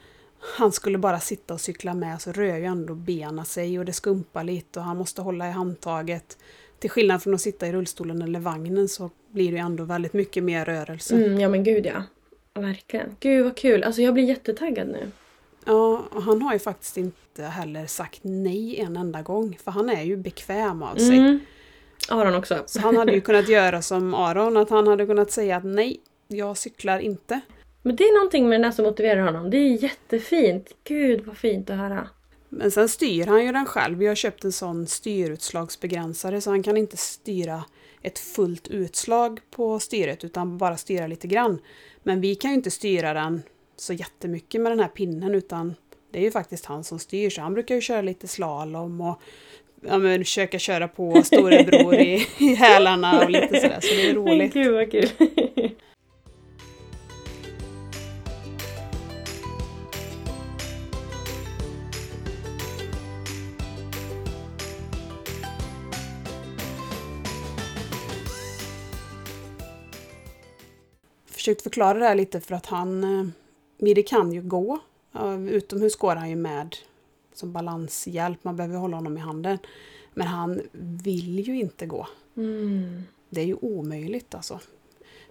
[0.40, 3.92] han skulle bara sitta och cykla med så rör ju ändå benen sig och det
[3.92, 6.38] skumpar lite och han måste hålla i handtaget.
[6.80, 10.12] Till skillnad från att sitta i rullstolen eller vagnen så blir det ju ändå väldigt
[10.12, 11.14] mycket mer rörelse.
[11.14, 12.02] Mm, ja men gud ja.
[12.54, 13.16] Verkligen.
[13.20, 13.84] Gud vad kul.
[13.84, 15.10] Alltså jag blir jättetaggad nu.
[15.64, 19.58] Ja, och han har ju faktiskt inte heller sagt nej en enda gång.
[19.64, 21.18] För han är ju bekväm av sig.
[21.18, 21.40] Mm.
[22.08, 22.62] Aron också.
[22.66, 26.00] Så han hade ju kunnat göra som Aron, att han hade kunnat säga att nej,
[26.28, 27.40] jag cyklar inte.
[27.82, 29.50] Men det är någonting med den där som motiverar honom.
[29.50, 30.68] Det är jättefint.
[30.84, 32.08] Gud vad fint att höra.
[32.52, 33.98] Men sen styr han ju den själv.
[33.98, 37.64] Vi har köpt en sån styrutslagsbegränsare så han kan inte styra
[38.02, 41.58] ett fullt utslag på styret utan bara styra lite grann.
[42.02, 43.42] Men vi kan ju inte styra den
[43.76, 45.74] så jättemycket med den här pinnen utan
[46.12, 49.20] det är ju faktiskt han som styr så han brukar ju köra lite slalom och
[49.86, 54.14] ja, men, försöka köra på storebror i, i hälarna och lite sådär, så det är
[54.14, 54.54] roligt.
[54.54, 55.08] Gud vad kul.
[71.40, 73.26] Försökt förklara det här lite för att han, eh,
[73.78, 74.78] Midi kan ju gå.
[75.50, 76.76] Utomhus går han ju med
[77.34, 79.58] som balanshjälp, man behöver hålla honom i handen.
[80.14, 82.06] Men han vill ju inte gå.
[82.36, 83.02] Mm.
[83.30, 84.60] Det är ju omöjligt alltså.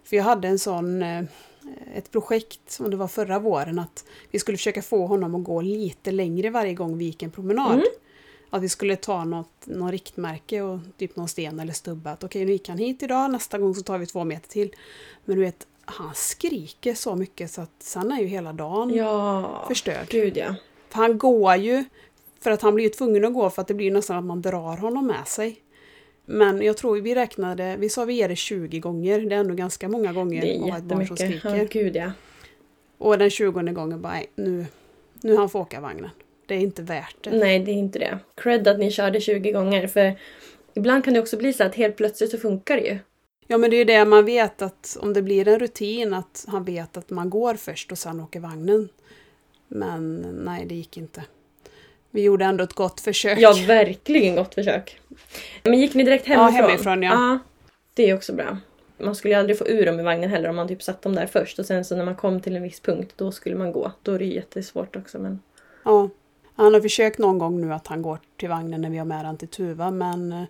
[0.03, 1.23] För jag hade en sån, eh,
[1.93, 5.61] ett projekt som det var förra våren att vi skulle försöka få honom att gå
[5.61, 7.73] lite längre varje gång vi gick en promenad.
[7.73, 7.85] Mm.
[8.49, 12.11] Att vi skulle ta något, någon riktmärke och typ någon sten eller stubba.
[12.11, 14.75] Att okej, nu gick han hit idag, nästa gång så tar vi två meter till.
[15.25, 19.65] Men du vet, han skriker så mycket så att sen är ju hela dagen Ja,
[19.67, 20.08] förstörd.
[20.10, 20.56] gud ja.
[20.89, 21.84] För han går ju,
[22.39, 24.41] för att han blir ju tvungen att gå för att det blir nästan att man
[24.41, 25.62] drar honom med sig.
[26.25, 29.54] Men jag tror vi räknade, vi sa vi ger det 20 gånger, det är ändå
[29.54, 31.75] ganska många gånger Det är att ha ett barn som jättemycket.
[31.75, 32.12] Ja, gud ja.
[32.97, 34.65] Och den 20 gången bara, nej, nu,
[35.21, 36.10] nu han får åka vagnen.
[36.45, 37.32] Det är inte värt det.
[37.32, 38.19] Nej, det är inte det.
[38.36, 40.19] Cred att ni körde 20 gånger för
[40.73, 42.97] ibland kan det också bli så att helt plötsligt så funkar det ju.
[43.51, 46.45] Ja men det är ju det man vet att om det blir en rutin att
[46.47, 48.89] han vet att man går först och sen åker vagnen.
[49.67, 51.23] Men nej, det gick inte.
[52.12, 53.39] Vi gjorde ändå ett gott försök.
[53.39, 54.99] Ja, verkligen gott försök.
[55.63, 56.53] Men gick ni direkt hemifrån?
[56.53, 57.12] hemifrån, ja.
[57.13, 57.39] ja.
[57.93, 58.57] Det är också bra.
[58.97, 61.15] Man skulle ju aldrig få ur dem i vagnen heller om man typ satt dem
[61.15, 63.71] där först och sen så när man kom till en viss punkt då skulle man
[63.71, 63.91] gå.
[64.03, 65.39] Då är det jättesvårt också men...
[65.83, 66.09] Ja.
[66.55, 69.25] Han har försökt någon gång nu att han går till vagnen när vi har med
[69.25, 70.43] han till Tuva men eh,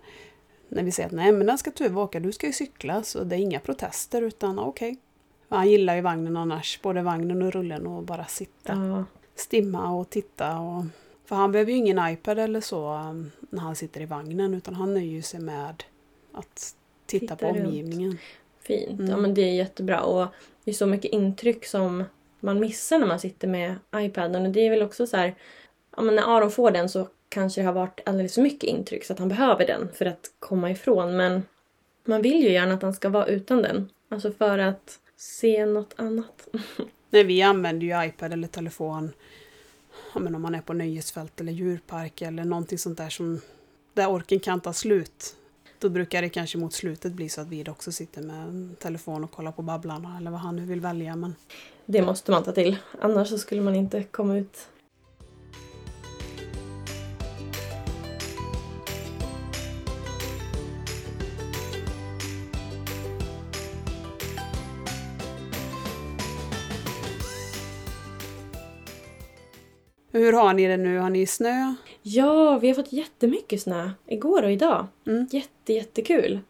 [0.70, 3.24] när vi säger att nej men den ska Tuva åka, du ska ju cykla så
[3.24, 4.96] det är inga protester utan okej.
[5.48, 8.72] Han gillar ju vagnen annars, både vagnen och rullen och bara sitta.
[8.72, 9.04] Ja.
[9.34, 10.84] Stimma och titta och...
[11.24, 14.74] För han behöver ju ingen iPad eller så um, när han sitter i vagnen utan
[14.74, 15.82] han nöjer sig med
[16.32, 16.74] att
[17.06, 17.66] titta, Titta på runt.
[17.66, 18.18] omgivningen.
[18.60, 19.00] Fint.
[19.00, 19.10] Mm.
[19.10, 20.26] Ja men det är jättebra och
[20.64, 22.04] det är så mycket intryck som
[22.40, 25.34] man missar när man sitter med iPaden och det är väl också så här...
[25.96, 29.12] Ja men när Aron får den så kanske har varit alldeles för mycket intryck så
[29.12, 31.42] att han behöver den för att komma ifrån men
[32.04, 33.88] man vill ju gärna att han ska vara utan den.
[34.08, 36.48] Alltså för att se något annat.
[37.10, 39.12] Nej, vi använder ju iPad eller telefon
[40.14, 43.40] ja, men om man är på nöjesfält eller djurpark eller någonting sånt där som
[43.94, 45.36] där orken kan ta slut.
[45.78, 49.30] Då brukar det kanske mot slutet bli så att vi också sitter med telefon och
[49.30, 51.16] kollar på Babblarna eller vad han nu vill välja.
[51.16, 51.34] Men
[51.86, 52.76] Det måste man ta till.
[53.00, 54.68] Annars så skulle man inte komma ut.
[70.12, 70.98] Hur har ni det nu?
[70.98, 71.74] Har ni snö?
[72.02, 73.90] Ja, vi har fått jättemycket snö.
[74.06, 74.86] Igår och idag.
[75.06, 75.26] Mm.
[75.30, 76.40] Jätte, jättekul.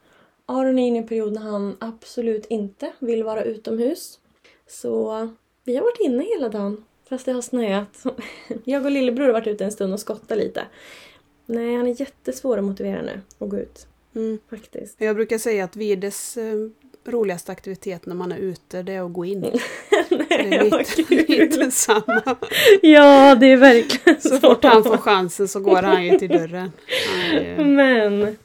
[0.46, 4.18] Aron är inne i en period när han absolut inte vill vara utomhus.
[4.66, 5.28] Så
[5.64, 6.84] vi har varit inne hela dagen.
[7.08, 8.04] Fast det har snöat.
[8.64, 10.64] Jag och lillebror har varit ute en stund och skottat lite.
[11.46, 13.86] Nej, han är jättesvår att motivera nu att gå ut.
[14.14, 14.38] Mm.
[14.50, 15.00] Faktiskt.
[15.00, 16.68] Jag brukar säga att Vides eh,
[17.04, 19.44] roligaste aktivitet när man är ute det är att gå in.
[20.28, 22.36] Det är lite, lite samma.
[22.82, 26.72] Ja, det är verkligen Så fort han får chansen så går han ju till dörren.
[27.58, 28.36] Men...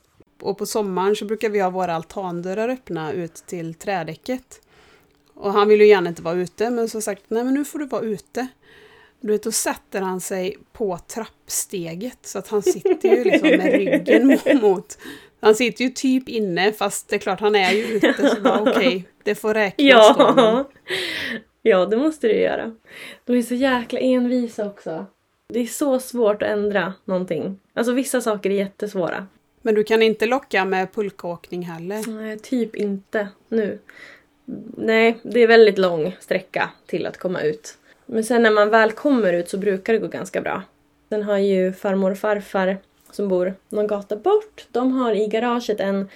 [0.41, 4.61] Och på sommaren så brukar vi ha våra altandörrar öppna ut till trädäcket.
[5.33, 7.79] Och han vill ju gärna inte vara ute men så sagt, nej men nu får
[7.79, 8.47] du vara ute.
[9.21, 13.71] Du vet, då sätter han sig på trappsteget så att han sitter ju liksom med
[13.71, 14.97] ryggen mo- mot.
[15.41, 18.61] Han sitter ju typ inne fast det är klart han är ju ute så bara
[18.61, 20.69] okej, det får räknas då.
[21.69, 22.75] Ja, det måste du göra.
[23.25, 25.05] De är så jäkla envisa också.
[25.47, 27.59] Det är så svårt att ändra någonting.
[27.73, 29.27] Alltså vissa saker är jättesvåra.
[29.61, 32.11] Men du kan inte locka med pulkaåkning heller.
[32.11, 33.79] Nej, typ inte nu.
[34.77, 37.77] Nej, det är väldigt lång sträcka till att komma ut.
[38.05, 40.63] Men sen när man väl kommer ut så brukar det gå ganska bra.
[41.09, 42.77] Sen har ju farmor och farfar
[43.11, 46.09] som bor någon gata bort, de har i garaget en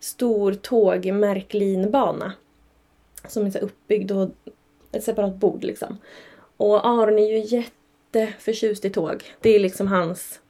[0.00, 2.32] stor tågmärklinbana.
[3.28, 4.30] Som är så uppbyggd och
[4.96, 5.98] ett separat bord liksom.
[6.56, 9.24] Och Aron är ju jätteförtjust i tåg.
[9.40, 10.40] Det är liksom hans,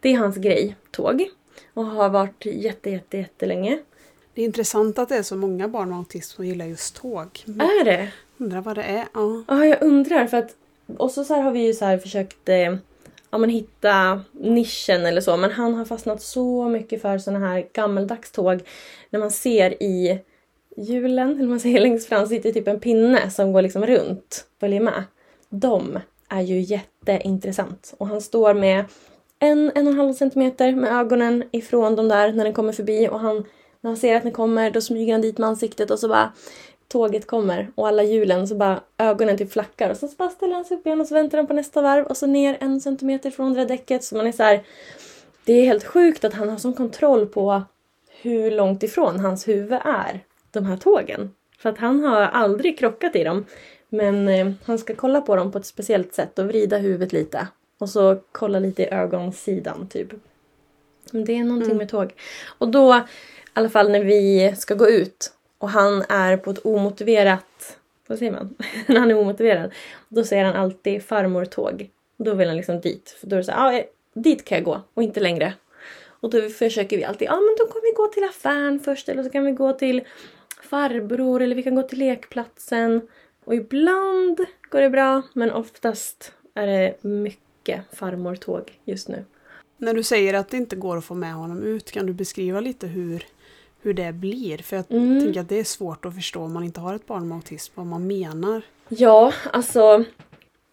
[0.00, 1.28] det är hans grej, tåg.
[1.74, 3.78] Och har varit jätte, jätte, jättelänge.
[4.34, 7.44] Det är intressant att det är så många barn med autism som gillar just tåg.
[7.46, 8.08] Är det?
[8.36, 9.04] Undrar vad det är.
[9.14, 9.44] Ja.
[9.48, 10.54] Ja, jag undrar för att...
[10.96, 12.76] Och så, så här har vi ju så här försökt eh,
[13.30, 15.36] ja, men hitta nischen eller så.
[15.36, 18.60] Men han har fastnat så mycket för såna här gammeldags tåg.
[19.10, 20.20] När man ser i
[20.82, 24.44] hjulen, eller man säger längst fram, sitter typ en pinne som går liksom runt.
[24.60, 25.04] Följer med.
[25.48, 27.94] De är ju jätteintressant.
[27.98, 28.84] Och han står med
[29.38, 33.08] en, en och en halv centimeter med ögonen ifrån de där när den kommer förbi
[33.08, 33.36] och han,
[33.80, 36.32] när han ser att den kommer då smyger han dit med ansiktet och så bara
[36.88, 40.64] tåget kommer och alla hjulen så bara ögonen typ flackar och så bara ställer han
[40.64, 43.30] sig upp igen och så väntar han på nästa varv och så ner en centimeter
[43.30, 44.62] från det där däcket så man är så här,
[45.44, 47.62] Det är helt sjukt att han har sån kontroll på
[48.22, 51.34] hur långt ifrån hans huvud är de här tågen.
[51.58, 53.44] För att han har aldrig krockat i dem.
[53.88, 57.48] Men eh, han ska kolla på dem på ett speciellt sätt och vrida huvudet lite.
[57.78, 60.08] Och så kolla lite i ögonsidan typ.
[61.10, 61.78] Det är någonting Mm.
[61.78, 62.14] med tåg.
[62.58, 63.02] Och då, i
[63.52, 68.32] alla fall när vi ska gå ut och han är på ett omotiverat, vad säger
[68.32, 68.54] man?
[68.86, 69.72] när han är omotiverad.
[70.08, 71.90] Då säger han alltid farmor tåg.
[72.16, 73.16] Då vill han liksom dit.
[73.20, 73.84] För då är det så här, ja, eh,
[74.14, 75.52] dit kan jag gå och inte längre.
[76.20, 79.22] Och då försöker vi alltid, ja men då kan vi gå till affären först eller
[79.22, 80.02] så kan vi gå till
[80.64, 83.00] farbror eller vi kan gå till lekplatsen.
[83.44, 84.40] Och ibland
[84.70, 89.24] går det bra men oftast är det mycket farmor-tåg just nu.
[89.76, 92.60] När du säger att det inte går att få med honom ut, kan du beskriva
[92.60, 93.26] lite hur,
[93.80, 94.58] hur det blir?
[94.58, 95.20] För jag Mm.
[95.24, 97.72] tänker att det är svårt att förstå om man inte har ett barn med autism,
[97.74, 98.62] vad man menar.
[98.88, 100.04] Ja, alltså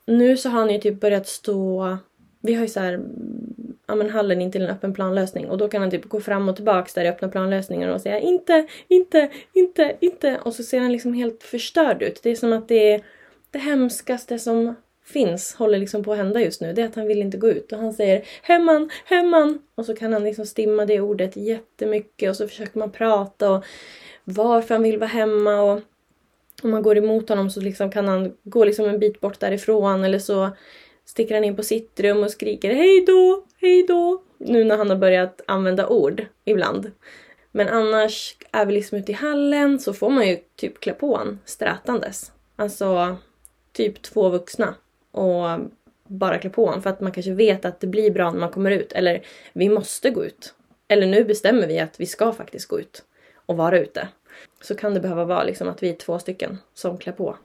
[0.06, 1.98] nu så har han ju typ börjat stå,
[2.46, 5.50] vi har ju så här, mm, ja men hallen in till en öppen planlösning.
[5.50, 8.20] Och då kan han typ gå fram och tillbaks där i öppna planlösningen och säga
[8.20, 10.40] inte, inte, inte, inte.
[10.44, 12.20] Och så ser han liksom helt förstörd ut.
[12.24, 13.02] Det är som att det är
[13.52, 16.74] det hemskaste som finns håller liksom på att hända just nu.
[16.74, 17.72] Det är att han vill inte gå ut.
[17.72, 22.30] Och han säger hemman, hemman och så kan han liksom stimma det ordet jättemycket.
[22.30, 23.66] Och så försöker man prata och
[24.24, 25.62] varför han vill vara hemma.
[25.62, 25.82] Och
[26.64, 30.04] om man går emot honom så liksom kan han gå liksom en bit bort därifrån.
[30.04, 30.50] Eller så
[31.16, 34.22] sticker han in på sitt rum och skriker hej då, hej då.
[34.38, 36.92] Nu när han har börjat använda ord ibland.
[37.52, 41.16] Men annars är vi liksom ute i hallen så får man ju typ klä på
[41.16, 42.32] honom strätandes.
[42.56, 43.18] Alltså
[43.72, 44.76] typ två vuxna
[45.12, 45.60] och
[46.08, 48.52] bara klä på honom för att man kanske vet att det blir bra när man
[48.52, 50.54] kommer ut eller vi måste gå ut.
[50.88, 53.04] Eller nu bestämmer vi att vi ska faktiskt gå ut
[53.46, 54.08] och vara ute.
[54.62, 57.38] Så kan det behöva vara liksom att vi är två stycken som klär på.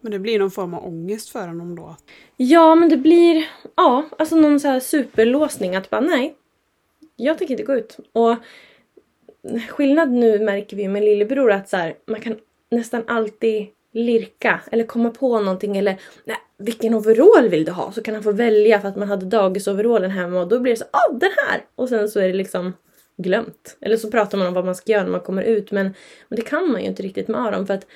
[0.00, 1.96] Men det blir någon form av ångest för honom då.
[2.36, 6.34] Ja, men det blir ja, alltså någon så här superlåsning att bara nej,
[7.16, 7.96] jag tänker inte gå ut.
[8.12, 8.36] Och
[9.68, 12.36] skillnad nu märker vi med lillebror att så här, man kan
[12.70, 17.92] nästan alltid lirka eller komma på någonting eller nej, vilken overall vill du ha?
[17.92, 20.78] Så kan han få välja för att man hade dagisoverallen hemma och då blir det
[20.78, 21.64] så ah den här!
[21.74, 22.72] Och sen så är det liksom
[23.16, 23.76] glömt.
[23.80, 25.94] Eller så pratar man om vad man ska göra när man kommer ut men,
[26.28, 27.86] men det kan man ju inte riktigt med Aron för att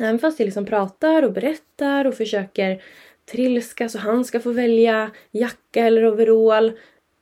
[0.00, 2.82] Även fast jag liksom pratar och berättar och försöker
[3.30, 6.72] trilska så han ska få välja jacka eller overall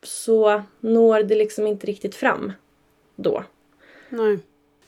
[0.02, 2.52] så når det liksom inte riktigt fram
[3.16, 3.44] då.
[4.08, 4.38] Nej.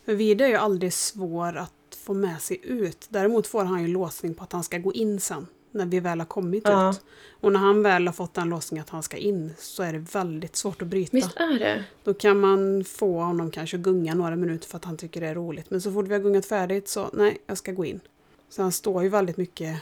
[0.04, 3.06] För Vide är ju aldrig svår att få med sig ut.
[3.08, 5.46] Däremot får han ju låsning på att han ska gå in sen.
[5.76, 6.90] När vi väl har kommit Ja.
[6.90, 7.00] ut.
[7.40, 9.98] Och när han väl har fått den låsningen att han ska in så är det
[9.98, 11.10] väldigt svårt att bryta.
[11.16, 11.84] Visst är det?
[12.04, 15.26] Då kan man få honom kanske att gunga några minuter för att han tycker det
[15.26, 15.70] är roligt.
[15.70, 18.00] Men så fort vi har gungat färdigt så nej, jag ska gå in.
[18.48, 19.76] Så han står ju väldigt mycket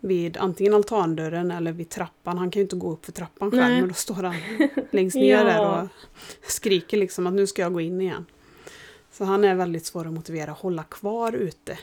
[0.00, 2.38] vid antingen altandörren eller vid trappan.
[2.38, 3.80] Han kan ju inte gå upp för trappan själv Nej.
[3.80, 4.34] men då står han
[4.90, 5.44] längst ner Ja.
[5.44, 5.88] där och
[6.50, 8.26] skriker liksom att nu ska jag gå in igen.
[9.12, 11.78] Så han är väldigt svår att motivera att hålla kvar ute.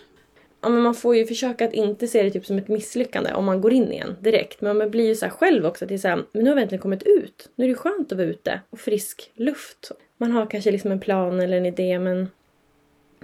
[0.62, 3.46] Ja, men man får ju försöka att inte se det typ som ett misslyckande om
[3.46, 4.62] man går in igen direkt.
[4.62, 6.50] Men man blir ju så här själv också att det är så här, men nu
[6.50, 7.50] har vi äntligen kommit ut.
[7.56, 9.92] Nu är det skönt att vara ute och frisk luft.
[10.18, 12.30] Man har kanske liksom en plan eller en idé men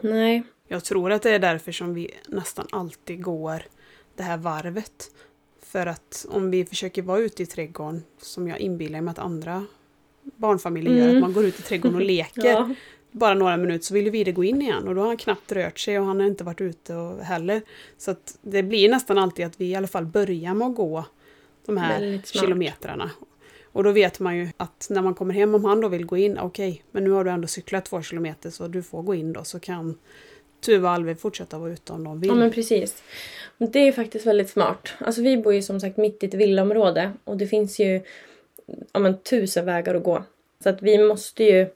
[0.02, 0.44] nej.
[0.68, 3.64] Jag tror att det är därför som vi nästan alltid går
[4.16, 5.12] det här varvet.
[5.62, 9.66] För att om vi försöker vara ute i trädgården, som jag inbillar mig att andra
[10.22, 11.16] barnfamiljer gör, Mm.
[11.16, 12.70] att man går ut i trädgården och leker Ja.
[13.14, 15.52] Bara några minuter så vill ju Vide gå in igen och då har han knappt
[15.52, 17.62] rört sig och han har inte varit ute och heller.
[17.98, 21.06] Så att det blir nästan alltid att vi i alla fall börjar med att gå
[21.66, 23.12] de här kilometrarna.
[23.72, 26.18] Och då vet man ju att när man kommer hem, om han då vill gå
[26.18, 29.34] in, okej, men nu har du ändå cyklat två kilometer så du får gå in
[29.34, 29.98] då så kan
[30.66, 32.30] Tuva och Alve fortsätta vara ute om de vill.
[32.30, 33.04] Ja men precis.
[33.58, 34.90] Det är faktiskt väldigt smart.
[34.98, 38.02] Alltså vi bor ju som sagt mitt i ett villaområde och det finns ju
[38.94, 40.24] ja, men, tusen vägar att gå.
[40.64, 41.68] Så att vi måste ju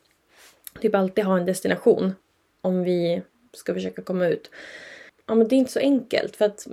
[0.81, 2.15] typ alltid ha en destination
[2.61, 3.21] om vi
[3.53, 4.51] ska försöka komma ut.
[5.25, 6.67] Ja men det är inte så enkelt för att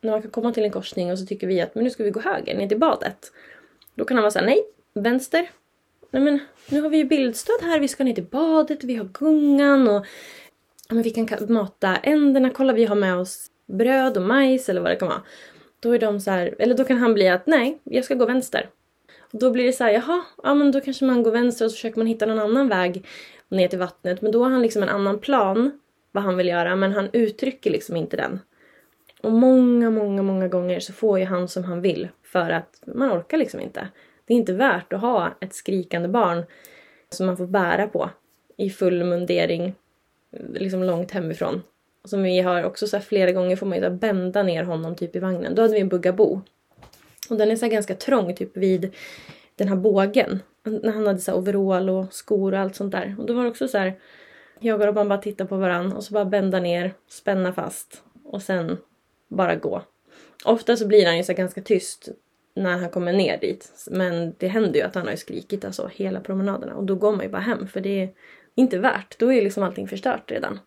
[0.00, 2.04] när man kan komma till en korsning och så tycker vi att men nu ska
[2.04, 3.32] vi gå höger ner till badet.
[3.94, 4.62] Då kan han vara såhär nej,
[4.94, 5.50] vänster.
[6.10, 6.38] Nej men
[6.68, 10.06] nu har vi ju bildstöd här, vi ska ner till badet, vi har gungan och
[10.90, 14.80] Ja, men vi kan mata änderna, kolla vi har med oss bröd och majs eller
[14.80, 15.22] vad det kan vara.
[15.80, 18.26] Då är de så här, eller då kan han bli att nej, jag ska gå
[18.26, 18.68] vänster.
[19.32, 21.74] Då blir det så här, jaha, ja men då kanske man går vänster och så
[21.74, 23.06] försöker man hitta någon annan väg
[23.48, 24.22] ner till vattnet.
[24.22, 25.80] Men då har han liksom en annan plan
[26.12, 28.40] vad han vill göra men han uttrycker liksom inte den.
[29.22, 33.12] Och många, många, många gånger så får ju han som han vill för att man
[33.12, 33.88] orkar liksom inte.
[34.24, 36.44] Det är inte värt att ha ett skrikande barn
[37.10, 38.10] som man får bära på
[38.56, 39.74] i full mundering
[40.54, 41.62] liksom långt hemifrån.
[42.04, 45.16] Som vi har också så här, flera gånger får man ju bända ner honom typ
[45.16, 45.54] i vagnen.
[45.54, 46.42] Då hade vi en bugaboo.
[47.30, 48.94] Och den är så här ganska trång typ vid
[49.56, 50.42] den här bågen.
[50.64, 53.14] När han hade så här overall och skor och allt sånt där.
[53.18, 53.98] Och då var det också så här.
[54.60, 58.42] Jag och Robban bara tittar på varann och så bara bända ner, spänna fast och
[58.42, 58.76] sen
[59.28, 59.82] bara gå.
[60.44, 62.08] Ofta så blir han ju så ganska tyst
[62.54, 63.86] när han kommer ner dit.
[63.90, 67.24] Men det händer ju att han har skrikit alltså hela promenaderna och då går man
[67.24, 68.10] ju bara hem för det är
[68.54, 69.18] inte värt.
[69.18, 70.58] Då är ju liksom allting förstört redan.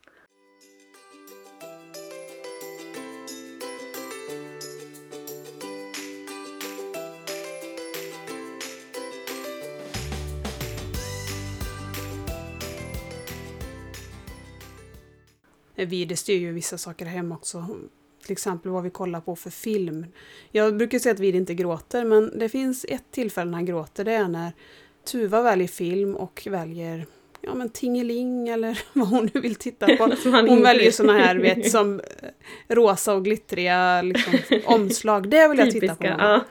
[15.85, 17.67] Vi styr ju vissa saker hem också.
[18.23, 20.05] Till exempel vad vi kollar på för film.
[20.51, 24.05] Jag brukar säga att Vid inte gråter, men det finns ett tillfälle när han gråter.
[24.05, 24.51] Det är när
[25.05, 27.05] Tuva väljer film och väljer
[27.41, 30.03] ja, men Tingeling eller vad hon nu vill titta på.
[30.47, 34.33] Hon väljer såna här vet, som eh, rosa och glittriga liksom,
[34.65, 35.29] omslag.
[35.29, 36.41] Det vill jag titta på.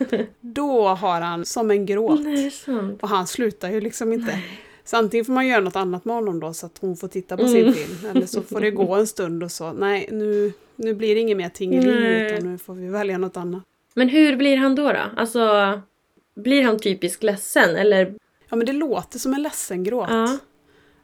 [0.40, 2.20] Då har han som en gråt.
[2.20, 2.52] Nej,
[3.00, 4.32] och han slutar ju liksom inte.
[4.32, 4.60] Nej.
[4.92, 7.36] Så antingen får man göra något annat med honom då så att hon får titta
[7.36, 7.74] på sin mm.
[7.74, 8.10] film.
[8.10, 11.36] Eller så får det gå en stund och så, nej nu, nu blir det inget
[11.36, 13.62] mer tingeling utan nu får vi välja något annat.
[13.94, 15.00] Men hur blir han då då?
[15.16, 15.80] Alltså,
[16.34, 18.14] blir han typiskt ledsen eller?
[18.48, 20.10] Ja men det låter som en ledsen gråt.
[20.10, 20.38] Ja.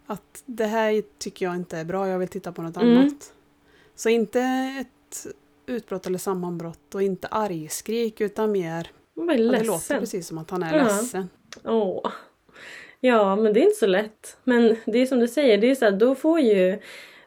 [0.07, 2.99] Att det här tycker jag inte är bra, jag vill titta på något mm.
[2.99, 3.33] annat.
[3.95, 4.41] Så inte
[4.81, 5.27] ett
[5.67, 8.91] utbrott eller sammanbrott och inte argskrik utan mer...
[9.15, 10.85] Det låter precis som att han är ja.
[10.85, 11.29] ledsen.
[11.65, 12.11] Åh.
[13.01, 14.37] Ja, men det är inte så lätt.
[14.45, 16.79] Men det är som du säger, det är så här, då får ju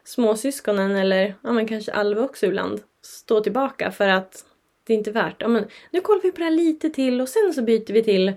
[0.04, 4.44] småsyskonen eller ja, men kanske Alva också ibland stå tillbaka för att
[4.86, 5.36] det är inte värt.
[5.38, 8.02] Ja, men nu kollar vi på det här lite till och sen så byter vi
[8.02, 8.32] till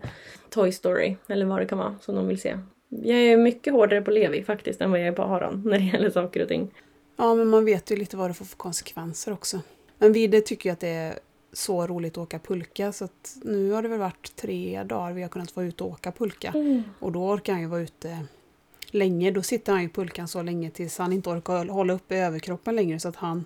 [0.49, 2.57] Toy Story eller vad det kan vara som de vill se.
[2.89, 5.83] Jag är mycket hårdare på Levi faktiskt än vad jag är på Aron när det
[5.85, 6.71] gäller saker och ting.
[7.17, 9.61] Ja, men man vet ju lite vad det får för konsekvenser också.
[9.97, 11.19] Men Vide tycker ju att det är
[11.57, 13.07] så roligt att åka pulka så
[13.43, 16.51] nu har det väl varit tre dagar vi har kunnat vara ute och åka pulka.
[16.55, 16.83] Mm.
[16.99, 18.19] Och då orkar han ju vara ute
[18.91, 19.31] länge.
[19.31, 22.99] Då sitter han i pulkan så länge tills han inte orkar hålla uppe överkroppen längre
[22.99, 23.45] så att han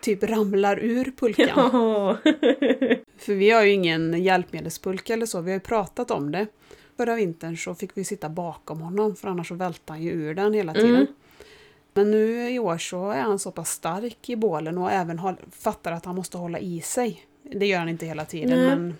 [0.00, 1.48] typ ramlar ur pulkan.
[1.48, 2.16] Ja.
[3.18, 6.46] För vi har ju ingen hjälpmedelspulka eller så, vi har ju pratat om det.
[6.96, 10.34] Förra vintern så fick vi sitta bakom honom för annars så välte han ju ur
[10.34, 10.94] den hela tiden.
[10.94, 11.06] Mm.
[12.00, 15.36] Men nu i år så är han så pass stark i bålen och även har,
[15.50, 17.26] fattar att han måste hålla i sig.
[17.42, 18.94] Det gör han inte hela tiden men,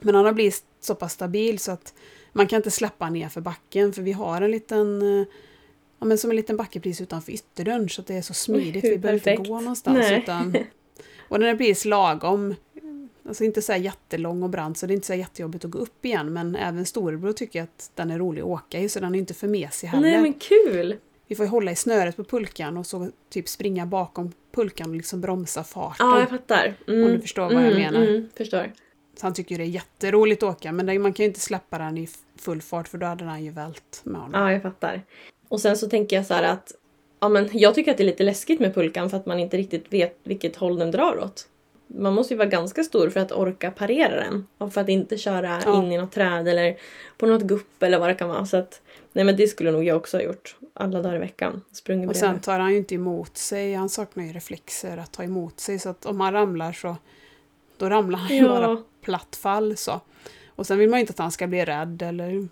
[0.00, 1.94] men han har blivit så pass stabil så att
[2.32, 5.00] man kan inte släppa ner för backen för vi har en liten
[5.98, 8.84] ja, men som en liten backe precis utanför ytterdörren så att det är så smidigt.
[8.84, 10.10] vi behöver inte gå någonstans.
[10.10, 10.56] Utan,
[11.28, 12.54] och den är precis lagom.
[13.28, 16.04] Alltså inte så jättelång och brant så det är inte så jättejobbigt att gå upp
[16.04, 19.18] igen men även storebror tycker att den är rolig att åka i så den är
[19.18, 20.10] inte för mesig heller.
[20.10, 20.96] Nej men kul!
[21.30, 25.20] Vi får hålla i snöret på pulkan och så typ springa bakom pulkan och liksom
[25.20, 26.06] bromsa farten.
[26.06, 26.74] Ja, jag fattar.
[26.88, 27.04] Mm.
[27.04, 28.06] Om du förstår vad jag mm, menar.
[28.06, 28.72] Mm, förstår.
[29.20, 31.98] Så han tycker det är jätteroligt att åka men man kan ju inte släppa den
[31.98, 32.08] i
[32.38, 34.40] full fart för då hade han ju vält med honom.
[34.40, 35.02] Ja, jag fattar.
[35.48, 36.72] Och sen så tänker jag så här att
[37.20, 39.56] ja, men jag tycker att det är lite läskigt med pulkan för att man inte
[39.56, 41.48] riktigt vet vilket håll den drar åt.
[41.86, 45.18] Man måste ju vara ganska stor för att orka parera den och för att inte
[45.18, 45.78] köra ja.
[45.78, 46.76] in i något träd eller
[47.18, 48.46] på något gupp eller vad det kan vara.
[48.46, 50.56] Så att Nej men det skulle nog jag också ha gjort.
[50.74, 51.62] Alla dagar i veckan.
[51.72, 53.74] Sprungit och sen tar han ju inte emot sig.
[53.74, 55.78] Han saknar ju reflexer att ta emot sig.
[55.78, 56.96] Så att om han ramlar så
[57.76, 58.48] då ramlar han ju ja.
[58.48, 60.00] bara platt fall så.
[60.48, 62.48] Och sen vill man ju inte att han ska bli rädd eller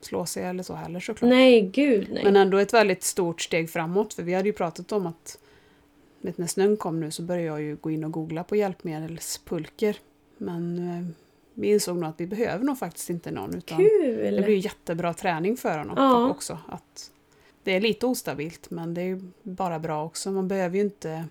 [0.00, 1.30] slå sig eller så heller såklart.
[1.30, 2.24] Nej, gud nej.
[2.24, 4.14] Men ändå ett väldigt stort steg framåt.
[4.14, 5.38] För vi hade ju pratat om att
[6.20, 9.96] vet, när snön kom nu så började jag ju gå in och googla på hjälpmedelspulker.
[10.38, 11.06] Men eh,
[11.54, 13.54] vi insåg nog att vi behöver nog faktiskt inte någon.
[13.54, 14.36] Utan Kul!
[14.36, 16.30] Det blir jättebra träning för honom ja.
[16.30, 16.58] också.
[16.68, 17.10] Att
[17.62, 20.30] det är lite ostabilt men det är bara bra också.
[20.30, 21.24] Man behöver ju inte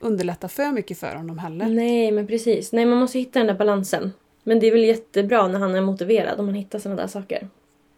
[0.00, 1.66] underlätta för mycket för honom heller.
[1.66, 2.72] Nej men precis.
[2.72, 4.12] Nej man måste hitta den där balansen.
[4.42, 7.48] Men det är väl jättebra när han är motiverad om man hittar sådana där saker.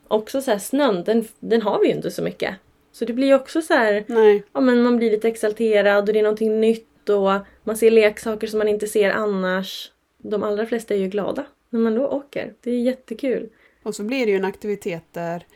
[0.09, 2.55] Också så här, snön, den, den har vi ju inte så mycket.
[2.93, 4.45] Så det blir ju också så här, Nej.
[4.53, 7.31] Ja, men man blir lite exalterad och det är någonting nytt och
[7.65, 9.91] man ser leksaker som man inte ser annars
[10.31, 12.55] de allra flesta är ju glada när man då åker.
[12.61, 13.49] Det är jättekul.
[13.83, 15.47] Och så blir det ju en aktivitet där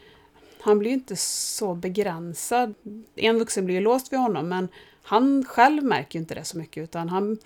[0.61, 2.75] han blir ju inte så begränsad.
[3.15, 4.69] En vuxen blir ju låst vid honom men
[5.03, 7.39] han själv märker ju inte det så mycket utan han,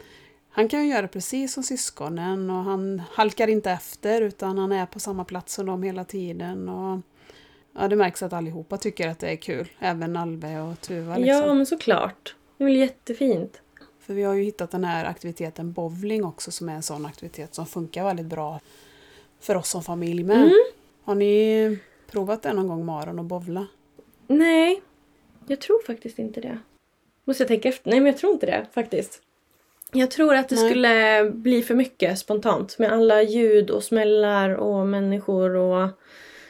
[0.50, 4.86] han kan ju göra precis som syskonen och han halkar inte efter utan han är
[4.86, 6.68] på samma plats som dem hela tiden.
[6.68, 7.00] Och,
[7.78, 11.16] ja, det märks att allihopa tycker att det är kul, även Alve och Tuva.
[11.16, 11.46] Liksom.
[11.46, 12.36] Ja, men såklart.
[12.56, 13.60] Det är väl jättefint.
[14.12, 17.54] För vi har ju hittat den här aktiviteten bowling också som är en sån aktivitet
[17.54, 18.60] som funkar väldigt bra
[19.40, 20.36] för oss som familj med.
[20.36, 20.52] Mm.
[21.02, 21.78] Har ni
[22.10, 23.66] provat det någon gång med Aron och bovla?
[24.26, 24.82] Nej,
[25.46, 26.58] jag tror faktiskt inte det.
[27.24, 27.90] Måste jag tänka efter?
[27.90, 29.22] Nej, men jag tror inte det faktiskt.
[29.92, 30.70] Jag tror att det Nej.
[30.70, 35.88] skulle bli för mycket spontant med alla ljud och smällar och människor och...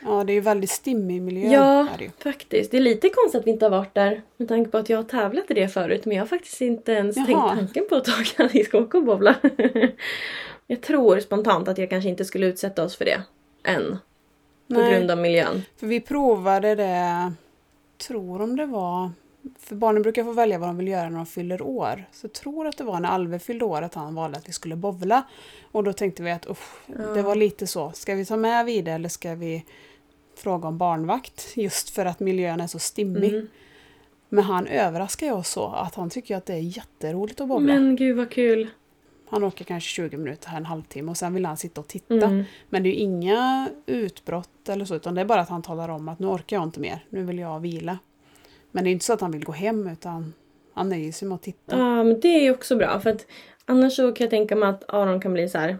[0.04, 1.52] Ja, det är ju väldigt stimmig miljö.
[1.52, 2.10] Ja, det ju.
[2.18, 2.70] faktiskt.
[2.70, 4.98] Det är lite konstigt att vi inte har varit där med tanke på att jag
[4.98, 7.26] har tävlat i det förut men jag har faktiskt inte ens Jaha.
[7.26, 9.34] tänkt tanken på att vi ska åka och bowla.
[10.66, 13.22] jag tror spontant att jag kanske inte skulle utsätta oss för det
[13.64, 13.98] än.
[14.68, 14.92] På Nej.
[14.92, 15.62] grund av miljön.
[15.76, 17.32] För vi provade det,
[18.06, 19.10] tror om det var,
[19.58, 22.04] för barnen brukar få välja vad de vill göra när de fyller år.
[22.12, 24.52] Så jag tror att det var när Alve fyllde år att han valde att vi
[24.52, 25.22] skulle bovla.
[25.72, 28.88] Och då tänkte vi att usch, det var lite så, ska vi ta med vid
[28.88, 29.64] eller ska vi
[30.42, 31.52] fråga om barnvakt?
[31.56, 33.34] Just för att miljön är så stimmig.
[33.34, 33.48] Mm.
[34.28, 37.74] Men han överraskar oss så att han tycker att det är jätteroligt att bowla.
[37.74, 38.68] Men gud vad kul.
[39.28, 42.14] Han åker kanske 20 minuter, här en halvtimme och sen vill han sitta och titta.
[42.14, 42.44] Mm.
[42.68, 45.88] Men det är ju inga utbrott eller så, utan det är bara att han talar
[45.88, 47.98] om att nu orkar jag inte mer, nu vill jag vila.
[48.70, 50.32] Men det är inte så att han vill gå hem, utan
[50.72, 51.78] han nöjer sig med att titta.
[51.78, 53.26] Ja, men det är ju också bra för att
[53.64, 55.78] annars så kan jag tänka mig att Aron kan bli så här.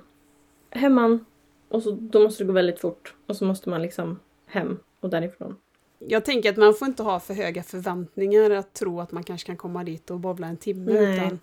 [0.71, 1.25] Hemman.
[1.69, 3.15] Och så, då måste det gå väldigt fort.
[3.27, 4.19] Och så måste man liksom
[4.53, 5.57] hem och därifrån.
[5.99, 9.47] Jag tänker att man får inte ha för höga förväntningar att tro att man kanske
[9.47, 10.93] kan komma dit och bowla en timme.
[10.93, 11.17] Nej.
[11.17, 11.39] Utan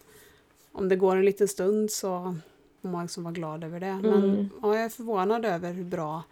[0.71, 2.35] om det går en liten stund så
[2.81, 3.99] får man liksom vara glad över det.
[4.03, 4.49] Men Mm.
[4.61, 6.23] ja, jag är förvånad över hur bra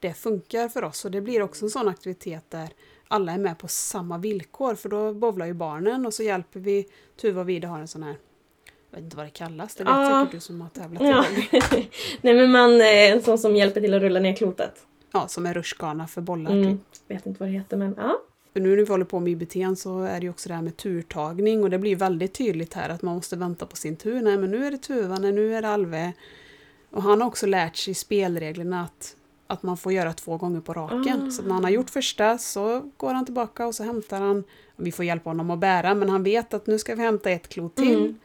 [0.00, 1.04] det funkar för oss.
[1.04, 2.68] Och det blir också en sån aktivitet där
[3.08, 4.74] alla är med på samma villkor.
[4.74, 6.86] För då bowlar ju barnen och så hjälper vi
[7.20, 8.16] Tuva och Vida har en sån här
[8.90, 10.20] jag vet inte vad det kallas, det vet Ja.
[10.24, 11.24] säkert du som har tävlat Ja.
[12.20, 14.86] Nej men man är en sån som hjälper till att rulla ner klotet.
[15.12, 16.50] Ja, som en rutschkana för bollar.
[16.50, 16.78] Mm.
[16.78, 16.80] Typ.
[17.08, 18.20] Vet inte vad det heter men ja.
[18.52, 20.62] För nu när vi håller på med IBT så är det ju också det här
[20.62, 24.22] med turtagning och det blir väldigt tydligt här att man måste vänta på sin tur.
[24.22, 26.12] Nej men nu är det Tuva, nej nu är det Alve.
[26.90, 30.72] Och han har också lärt sig spelreglerna att, att man får göra två gånger på
[30.72, 31.26] raken.
[31.26, 31.30] Ah.
[31.30, 34.44] Så när han har gjort första så går han tillbaka och så hämtar han,
[34.76, 37.48] vi får hjälpa honom att bära men han vet att nu ska vi hämta ett
[37.48, 37.98] klot till.
[37.98, 38.18] Mm.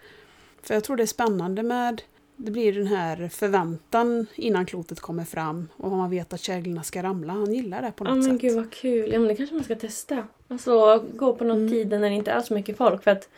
[0.62, 2.02] För jag tror det är spännande med
[2.46, 7.04] det blir den här förväntan innan klotet kommer fram och man vet att käglorna ska
[7.04, 7.34] ramla.
[7.34, 8.42] Han gillar det på Ja något men sätt.
[8.42, 9.12] gud vad kul.
[9.14, 10.28] Ja men det kanske man ska testa.
[10.48, 11.70] Alltså gå på någon Mm.
[11.72, 13.04] tid när det inte är så mycket folk.
[13.04, 13.30] För att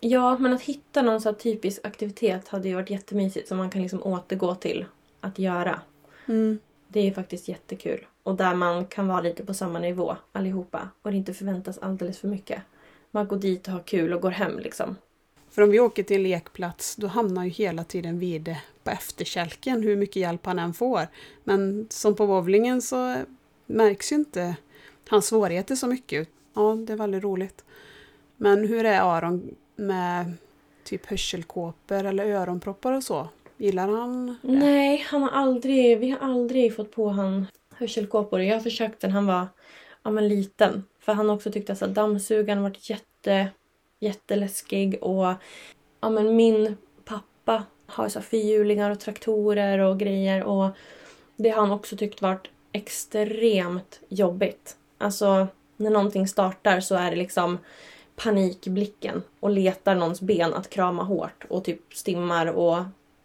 [0.00, 3.82] Ja men att hitta någon så typisk aktivitet hade ju varit jättemysigt som man kan
[3.82, 4.84] liksom återgå till
[5.20, 5.80] att göra.
[6.26, 6.58] Mm.
[6.88, 8.06] Det är faktiskt jättekul.
[8.22, 10.88] Och där man kan vara lite på samma nivå allihopa.
[11.02, 12.62] Och det inte förväntas alldeles för mycket.
[13.10, 14.96] Man går dit och har kul och går hem liksom.
[15.54, 19.82] För om vi åker till en lekplats då hamnar ju hela tiden Vide på efterkälken
[19.82, 21.08] hur mycket hjälp han än får.
[21.44, 23.16] Men som på bowlingen så
[23.66, 24.56] märks ju inte
[25.08, 26.28] hans svårigheter så mycket.
[26.54, 27.64] Ja, det är väldigt roligt.
[28.36, 30.32] Men hur är Aron med
[30.84, 33.28] typ hörselkåpor eller öronproppar och så?
[33.56, 34.52] Gillar han det?
[34.52, 38.40] Nej, han har aldrig, vi har aldrig fått på han hörselkåpor.
[38.40, 39.46] Jag försökte när han var
[40.02, 40.84] ja, men liten.
[41.00, 43.48] För han också tyckte att dammsugaren varit jätte,
[44.04, 44.98] jätteläskig.
[45.02, 45.34] Och
[46.00, 50.42] ja, men min pappa har så fyrhjulingar och traktorer och grejer.
[50.42, 50.70] Och
[51.36, 54.76] det har han också tyckt varit extremt jobbigt.
[54.98, 55.46] Alltså,
[55.76, 57.58] när någonting startar så är det liksom
[58.16, 62.78] panikblicken och letar någons ben att krama hårt och typ stimmar och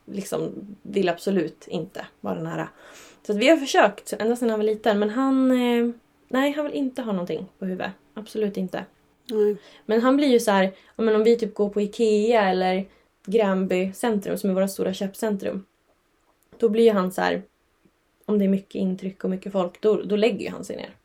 [0.05, 0.51] liksom
[0.81, 2.69] vill absolut inte vara nära.
[3.25, 5.51] Så att vi har försökt ända sedan han var liten men han...
[5.51, 5.91] Eh,
[6.27, 7.91] nej, han vill inte ha någonting på huvudet.
[8.13, 8.85] Absolut inte.
[9.85, 12.85] Men han blir ju så här, men om vi typ går på Ikea eller
[13.25, 15.65] Gränby centrum som är våra stora köpcentrum.
[16.57, 17.43] Då blir ju han så här,
[18.25, 20.95] om det är mycket intryck och mycket folk, då, då lägger ju han sig ner.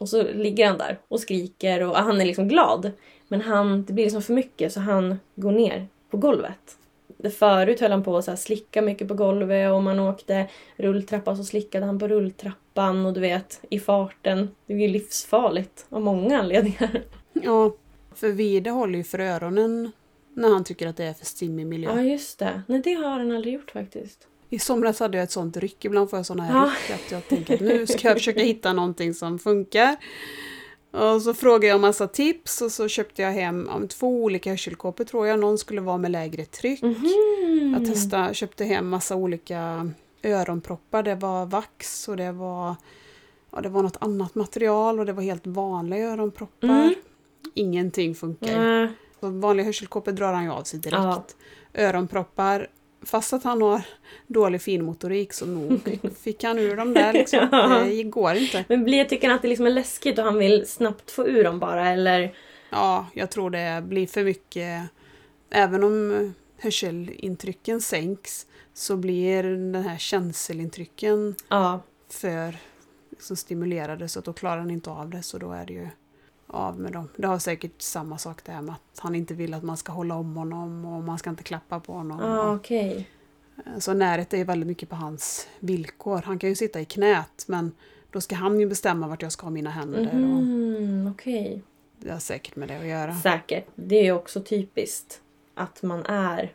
[0.00, 2.92] Och så ligger han där och skriker och han är liksom glad.
[3.28, 6.78] Men han, det blir liksom för mycket så han går ner på golvet.
[7.24, 10.46] Det förut höll han på att slicka mycket på golvet och om man åkte
[10.76, 14.48] rulltrappa så slickade han på rulltrappan och du vet, i farten.
[14.66, 17.02] Det är ju livsfarligt av många anledningar.
[17.32, 17.74] Ja,
[18.14, 19.92] för Vide håller ju för öronen
[20.34, 21.90] när han tycker att det är för stimmig miljö.
[21.94, 22.62] Ja, just det.
[22.66, 24.28] Nej, det har han aldrig gjort faktiskt.
[24.50, 26.64] I somras hade jag ett sånt ryck, ibland får jag såna här Ja.
[26.66, 29.96] ryck att jag tänker att nu ska jag försöka hitta någonting som funkar.
[30.94, 35.04] Och så frågade jag massa tips och så köpte jag hem ja, två olika hörselkåpor
[35.04, 36.82] tror jag, någon skulle vara med lägre tryck.
[36.82, 37.72] Mhm.
[37.72, 39.90] Jag testade, köpte hem massa olika
[40.22, 42.76] öronproppar, det var vax och det var,
[43.50, 46.68] ja, det var något annat material och det var helt vanliga öronproppar.
[46.68, 46.94] Mm.
[47.54, 48.92] Ingenting funkar.
[49.20, 50.96] Så vanliga hörselkåpor drar han ju av sig direkt.
[51.02, 51.24] Ja.
[51.74, 52.68] Öronproppar,
[53.04, 53.82] fast att han har
[54.26, 57.48] dålig finmotorik så nog fick han ur dem där liksom.
[57.86, 58.64] Det går inte.
[58.68, 61.44] Men blir, tycker han att det liksom är läskigt och han vill snabbt få ur
[61.44, 62.34] dem bara eller?
[62.70, 64.82] Ja, jag tror det blir för mycket.
[65.50, 72.56] Även om hörselintrycken sänks så blir den här känselintrycken Ja, för
[73.10, 75.88] liksom, stimulerade så att då klarar han inte av det så då är det ju
[76.46, 77.08] av med dem.
[77.16, 80.14] Det har säkert samma sak där med att han inte vill att man ska hålla
[80.14, 82.20] om honom och man ska inte klappa på honom.
[82.22, 83.08] ah, okej.
[83.78, 86.22] Så närhet är väldigt mycket på hans villkor.
[86.24, 87.72] Han kan ju sitta i knät men
[88.10, 90.00] då ska han ju bestämma vart jag ska ha mina händer.
[90.08, 91.62] Och Mhm, okej.
[91.98, 93.14] det har säkert med det att göra.
[93.14, 93.66] Säkert.
[93.74, 95.20] Det är ju också typiskt
[95.54, 96.52] att man är...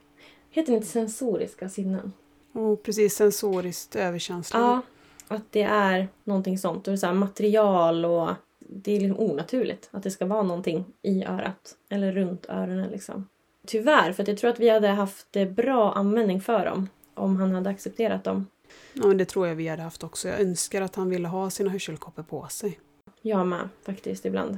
[0.50, 2.14] Heter det inte sensoriska sinnen?
[2.52, 4.60] Och precis sensoriskt överkänslig.
[4.60, 4.82] Ja,
[5.28, 6.88] att det är någonting sånt.
[6.88, 8.30] Och så material och
[8.72, 11.76] det är liksom onaturligt att det ska vara någonting i örat.
[11.90, 13.28] Eller runt öronen liksom.
[13.68, 16.90] Tyvärr, för jag tror att vi hade haft eh, bra användning för dem.
[17.14, 18.48] Om han hade accepterat dem.
[18.94, 20.28] Ja, men det tror jag vi hade haft också.
[20.28, 22.80] Jag önskar att han ville ha sina hörselkoppor på sig.
[23.22, 24.58] Jag med faktiskt ibland.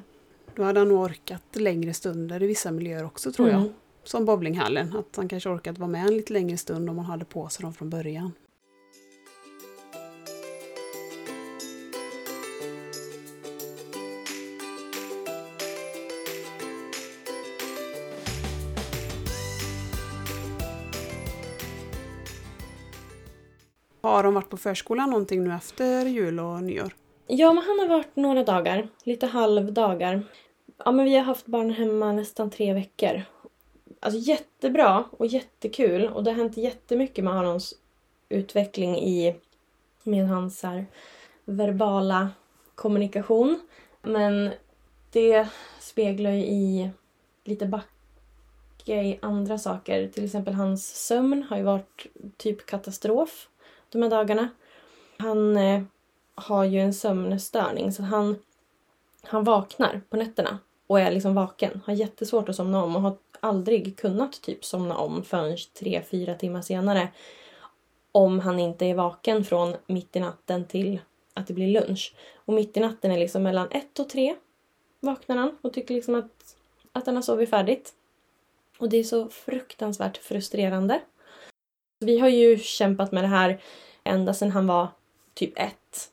[0.56, 3.62] Då hade han nog orkat längre stunder i vissa miljöer också tror jag.
[3.62, 3.74] Mm.
[4.04, 7.26] Som bowlinghallen, att han kanske orkat vara med en lite längre stund om man hade
[7.26, 8.32] på sig dem från början.
[24.12, 26.96] Har de varit på förskolan någonting nu efter jul och nyår?
[27.28, 28.88] Ja, men han har varit några dagar.
[29.04, 30.24] Lite halvdagar.
[30.78, 33.22] Ja, men vi har haft barn hemma nästan tre veckor.
[34.00, 36.08] Alltså jättebra och jättekul.
[36.08, 37.74] Och det har hänt jättemycket med Arons
[38.30, 39.36] utveckling i
[40.04, 40.86] med hans här,
[41.46, 42.30] verbala
[42.76, 43.60] kommunikation.
[44.02, 44.52] Men
[45.12, 45.48] det
[45.80, 46.90] speglar ju i
[47.44, 50.08] lite backe i andra saker.
[50.08, 52.08] Till exempel hans sömn har ju varit
[52.38, 53.48] typ katastrof
[53.92, 54.50] de här dagarna.
[55.18, 55.82] Han eh,
[56.36, 58.36] har ju en sömnstörning så han,
[59.24, 61.82] han vaknar på nätterna och är liksom vaken.
[61.86, 66.36] Har jättesvårt att somna om och har aldrig kunnat typ somna om förrän tre, fyra
[66.36, 67.08] timmar senare.
[68.12, 71.00] Om han inte är vaken från mitt i natten till
[71.34, 72.16] att det blir lunch.
[72.36, 74.36] Och mitt i natten är liksom mellan ett och tre
[75.00, 76.56] vaknar han och tycker liksom att,
[76.92, 77.94] att han har sovit färdigt.
[78.78, 81.02] Och det är så fruktansvärt frustrerande.
[82.04, 83.62] Vi har ju kämpat med det här
[84.04, 84.88] ända sedan han var
[85.34, 86.10] typ ett.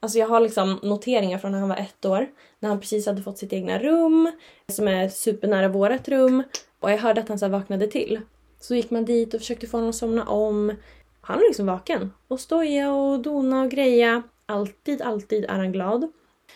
[0.00, 2.26] Alltså jag har liksom noteringar från när han var ett år.
[2.60, 4.32] När han precis hade fått sitt egna rum.
[4.68, 6.42] Som är supernära vårt rum.
[6.80, 8.20] Och jag hörde att han så vaknade till.
[8.60, 10.72] Så gick man dit och försökte få honom att somna om.
[11.20, 12.12] Han var liksom vaken.
[12.28, 14.22] Och stoja och dona och greja.
[14.46, 16.00] Alltid, alltid är han glad.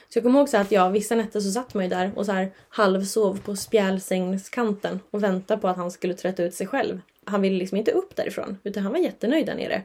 [0.09, 2.27] Så jag kommer ihåg så att jag vissa nätter så satt man ju där och
[2.27, 7.01] så här halvsov på spjälsängskanten och väntade på att han skulle trötta ut sig själv.
[7.29, 9.83] Han ville liksom inte upp därifrån utan han var jättenöjd där nere.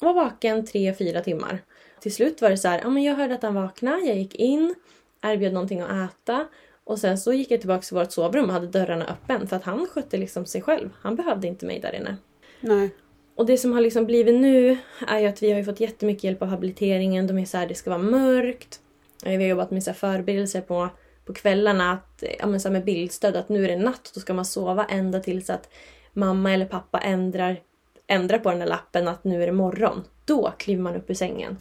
[0.00, 1.62] Och var vaken tre, fyra timmar.
[2.00, 4.34] Till slut var det så här, ja men jag hörde att han vaknade, jag gick
[4.34, 4.74] in,
[5.22, 6.46] erbjöd någonting att äta
[6.84, 9.64] och sen så gick jag tillbaka till vårt sovrum och hade dörrarna öppen för att
[9.64, 10.90] han skötte liksom sig själv.
[11.00, 12.16] Han behövde inte mig där inne.
[12.60, 12.90] Nej.
[13.34, 16.42] Och det som har liksom blivit nu är ju att vi har fått jättemycket hjälp
[16.42, 17.26] av habiliteringen.
[17.26, 18.80] De är så här, det ska vara mörkt.
[19.24, 20.88] Vi har jobbat med så förberedelser på,
[21.24, 23.36] på kvällarna att, ja, men så med bildstöd.
[23.36, 25.72] Att nu är det natt, då ska man sova ända tills att
[26.18, 27.60] mamma eller pappa ändrar,
[28.06, 30.04] ändrar på den här lappen att nu är det morgon.
[30.24, 31.58] Då kliver man upp ur sängen.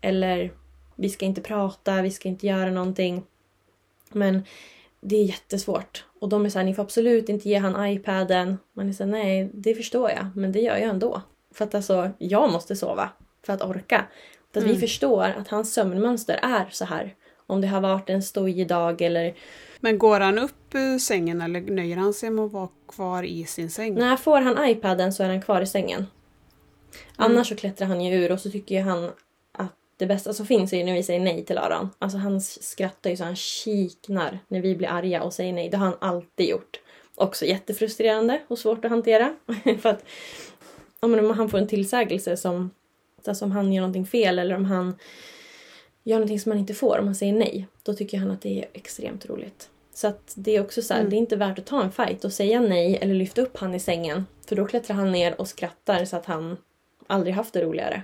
[0.00, 0.52] Eller
[0.96, 3.22] vi ska inte prata, vi ska inte göra någonting.
[4.12, 4.44] Men
[5.00, 6.04] det är jättesvårt.
[6.20, 8.58] Och de är så här, ni får absolut inte ge han iPaden.
[8.72, 11.22] Man är så här, nej, det förstår jag, men det gör jag ändå.
[11.54, 13.08] För att alltså, jag måste sova
[13.46, 14.06] för att orka.
[14.52, 17.14] För att vi förstår att hans sömnmönster är så här.
[17.46, 19.34] Om det har varit en stojig dag eller
[19.80, 23.44] Men går han upp ur sängen eller nöjer han sig med att vara kvar i
[23.44, 23.94] sin säng?
[23.94, 26.06] när får han iPaden så är han kvar i sängen.
[27.16, 29.10] Annars så klättrar han ju ur och så tycker ju han
[29.52, 31.88] att det bästa som finns är ju när vi säger nej till Aron.
[31.98, 35.68] Alltså han skrattar ju så han kiknar när vi blir arga och säger nej.
[35.68, 36.80] Det har han alltid gjort.
[37.14, 39.34] Också jättefrustrerande och svårt att hantera.
[39.80, 40.04] För att
[41.00, 42.70] om han får en tillsägelse som,
[43.26, 44.94] alltså om han gör någonting fel eller om han
[46.06, 48.58] gör någonting som han inte får, om han säger nej, då tycker han att det
[48.58, 49.70] är extremt roligt.
[49.94, 51.10] Så att det är också så här, Mm.
[51.10, 53.74] det är inte värt att ta en fight och säga nej eller lyfta upp han
[53.74, 54.26] i sängen.
[54.46, 56.56] För då klättrar han ner och skrattar så att han
[57.06, 58.02] aldrig haft det roligare.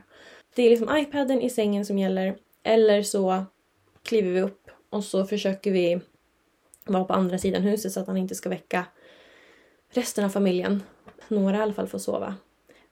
[0.54, 2.36] Det är liksom iPaden i sängen som gäller.
[2.62, 3.44] Eller så
[4.02, 6.00] kliver vi upp och så försöker vi
[6.84, 8.84] vara på andra sidan huset så att han inte ska väcka
[9.90, 10.82] resten av familjen.
[11.28, 12.34] Några i alla fall får sova.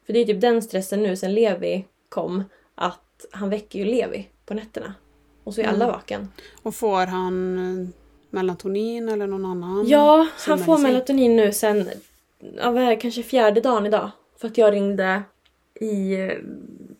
[0.06, 2.44] För det är typ den stressen nu sen Levi kom
[2.74, 4.94] att han väcker ju Levi på nätterna.
[5.44, 5.96] Och så är alla Mm.
[5.96, 6.28] vaken.
[6.62, 7.88] Och får han eh,
[8.30, 9.84] melatonin eller någon annan?
[9.88, 11.88] Ja, han får melatonin nu sen,
[12.56, 14.10] ja, vad är det, kanske fjärde dagen idag.
[14.40, 15.22] För att jag ringde
[15.80, 16.32] i, eh,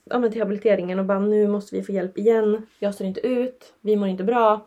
[0.05, 2.67] ja, men till habiliteringen och bara nu måste vi få hjälp igen.
[2.79, 4.67] Jag står inte ut, vi mår inte bra.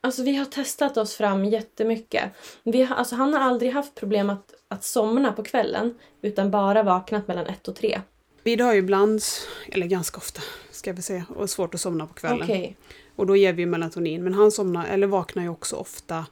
[0.00, 2.24] Alltså vi har testat oss fram jättemycket.
[2.62, 6.82] Vi har, alltså, han har aldrig haft problem att, att somna på kvällen utan bara
[6.82, 8.00] vaknat mellan ett och tre.
[8.42, 9.22] Vid har ju ibland,
[9.68, 12.42] eller ganska ofta ska vi säga, och svårt att somna på kvällen.
[12.42, 12.76] Okej.
[13.16, 14.24] Och då ger vi melatonin.
[14.24, 16.26] Men han somnar, eller vaknar ju också ofta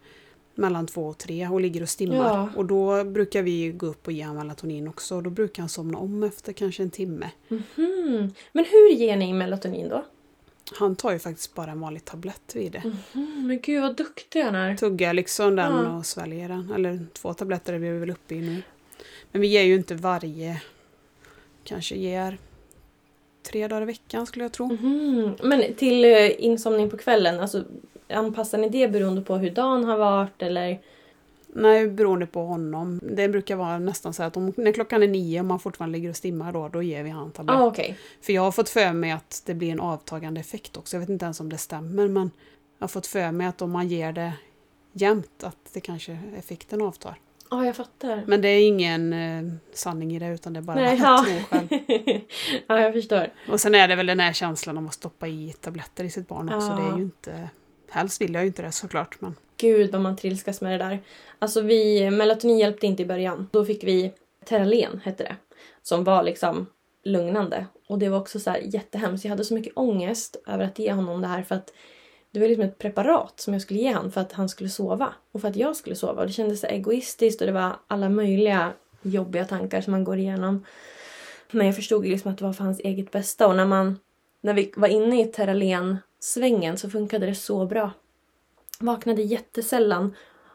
[0.54, 2.16] mellan två och tre och ligger och stimmar.
[2.16, 2.48] Ja.
[2.56, 5.16] Och då brukar vi gå upp och ge honom melatonin också.
[5.16, 7.30] Och då brukar han somna om efter kanske en timme.
[7.48, 8.34] Mhm.
[8.52, 10.04] Men hur ger ni melatonin då?
[10.78, 12.82] Han tar ju faktiskt bara en vanlig tablett vid det.
[13.14, 14.76] Mm, men gud vad duktig han är.
[14.76, 15.96] Tuggar liksom den Ja.
[15.96, 16.72] och sväljer den.
[16.74, 18.62] Eller två tabletter är vi väl uppe i nu.
[19.32, 20.62] Men vi ger ju inte varje.
[21.68, 22.38] Kanske ger
[23.42, 24.66] tre dagar i veckan skulle jag tro.
[24.66, 25.36] Mhm.
[25.42, 27.64] Men till eh, insomning på kvällen, alltså
[28.08, 30.80] anpassar ni det beroende på hur dagen har varit eller?
[31.46, 33.00] Nej, beroende på honom.
[33.02, 36.10] Det brukar vara nästan så att om, när klockan är nio och man fortfarande ligger
[36.10, 37.56] och stimmar då, då ger vi han tablett.
[37.56, 37.98] Ah, okej.
[38.20, 40.96] För jag har fått för mig att det blir en avtagande effekt också.
[40.96, 42.30] Jag vet inte ens om det stämmer men
[42.78, 44.32] jag har fått för mig att om man ger det
[44.92, 47.18] jämt att det kanske effekten avtar.
[47.50, 48.24] Ja, jag fattar.
[48.26, 51.26] Men det är ingen eh, sanning i det utan det är bara Nej, ja.
[52.66, 53.32] ja, jag förstår.
[53.48, 56.28] Och sen är det väl den här känslan om att stoppa i tabletter i sitt
[56.28, 56.68] barn också.
[56.68, 56.76] Ja.
[56.76, 57.48] Det är ju inte...
[57.90, 59.34] Helst vill jag ju inte det såklart men...
[59.56, 61.00] Gud vad man trilskas med det där.
[61.38, 63.48] Alltså vi, melatonin hjälpte inte i början.
[63.52, 64.12] Då fick vi
[64.44, 65.36] Terralen, hette det.
[65.82, 66.66] Som var liksom
[67.04, 67.66] lugnande.
[67.88, 69.24] Och det var också så här jättehemskt.
[69.24, 71.72] Jag hade så mycket ångest över att ge honom det här för att
[72.30, 75.14] det var liksom ett preparat som jag skulle ge honom för att han skulle sova.
[75.32, 76.20] Och för att jag skulle sova.
[76.20, 78.72] Och det kändes så egoistiskt och det var alla möjliga
[79.02, 80.64] jobbiga tankar som man går igenom.
[81.50, 83.46] Men jag förstod ju liksom att det var för hans eget bästa.
[83.46, 83.98] Och när man,
[84.40, 87.90] när vi var inne i Terralen-svängen så funkade det så bra.
[88.80, 90.14] Vaknade jättesällan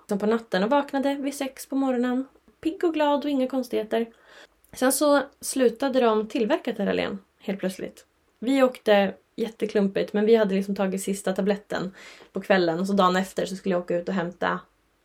[0.09, 2.27] som på natten och vaknade vid sex på morgonen.
[2.61, 4.05] Pigg och glad och inga konstigheter.
[4.73, 8.05] Sen så slutade de tillverka Terralen helt plötsligt.
[8.43, 11.93] Vi åkte jätteklumpigt men vi hade liksom tagit sista tabletten
[12.33, 14.59] på kvällen och så dagen efter så skulle jag åka ut och hämta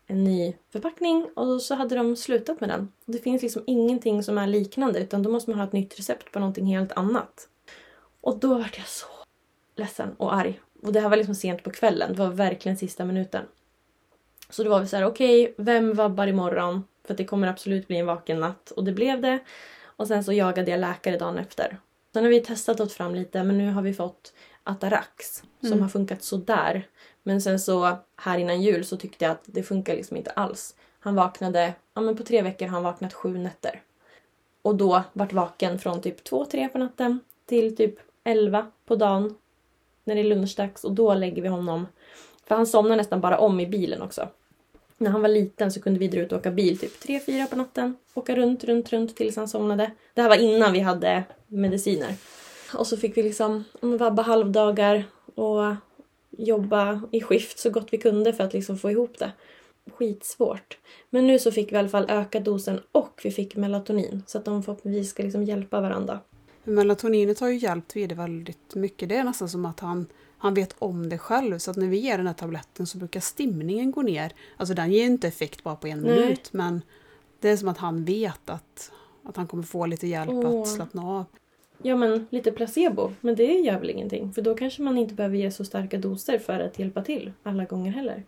[0.07, 2.93] en ny förpackning och så hade de slutat med den.
[3.05, 6.33] Det finns liksom ingenting som är liknande utan då måste man ha ett nytt recept
[6.33, 7.49] på någonting helt annat.
[8.21, 9.07] Och då vart jag så
[9.77, 10.61] ledsen och arg.
[10.83, 12.13] Och det här var liksom sent på kvällen.
[12.13, 13.45] Det var verkligen sista minuten.
[14.51, 16.85] Så då var vi så här, okej, vem vabbar imorgon?
[17.05, 18.71] För att det kommer absolut bli en vaken natt.
[18.71, 19.39] Och det blev det.
[19.83, 21.79] Och sen så jagade jag läkare dagen efter.
[22.13, 24.33] Sen har vi testat oss fram lite, men nu har vi fått
[24.65, 25.81] Atarax som Mm.
[25.83, 26.87] har funkat sådär.
[27.23, 30.75] Men sen så här innan jul så tyckte jag att det funkar liksom inte alls.
[31.01, 33.83] Han vaknade, ja men på tre veckor har han vaknat sju nätter.
[34.63, 37.95] Och då vart vaken från typ två, tre på natten till typ
[38.25, 39.35] elva på dagen
[40.05, 41.87] när det är lunchdags och då lägger vi honom.
[42.47, 44.29] För han somnar nästan bara om i bilen också.
[44.99, 47.57] När han var liten så kunde vi dra ut och åka bil typ 3-4 på
[47.57, 47.97] natten.
[48.15, 49.91] Åka runt, runt, runt tills han somnade.
[50.15, 52.15] Det här var innan vi hade mediciner.
[52.75, 55.75] Och så fick vi liksom vabba halvdagar och
[56.31, 59.33] jobba i skift så gott vi kunde för att liksom få ihop det.
[59.93, 60.79] Skitsvårt.
[61.11, 64.23] Men nu så fick vi i alla fall öka dosen och vi fick melatonin.
[64.27, 66.21] Så att de förhoppningsvis ska liksom hjälpa varandra.
[66.65, 69.09] Melatoninet har ju hjälpt Vide väldigt mycket.
[69.09, 70.07] Det är nästan som att han,
[70.39, 71.59] han vet om det själv.
[71.59, 74.33] Så att när vi ger den här tabletten så brukar stimningen gå ner.
[74.57, 76.21] Alltså den ger inte effekt bara på en Nej.
[76.21, 76.53] minut.
[76.53, 76.83] Men
[77.41, 78.93] det är som att han vet att,
[79.29, 80.61] att han kommer få lite hjälp Åh.
[80.61, 81.25] att slappna av.
[81.83, 84.33] Ja men lite placebo, men det gör väl ingenting.
[84.33, 87.65] För då kanske man inte behöver ge så starka doser för att hjälpa till alla
[87.65, 88.25] gånger heller.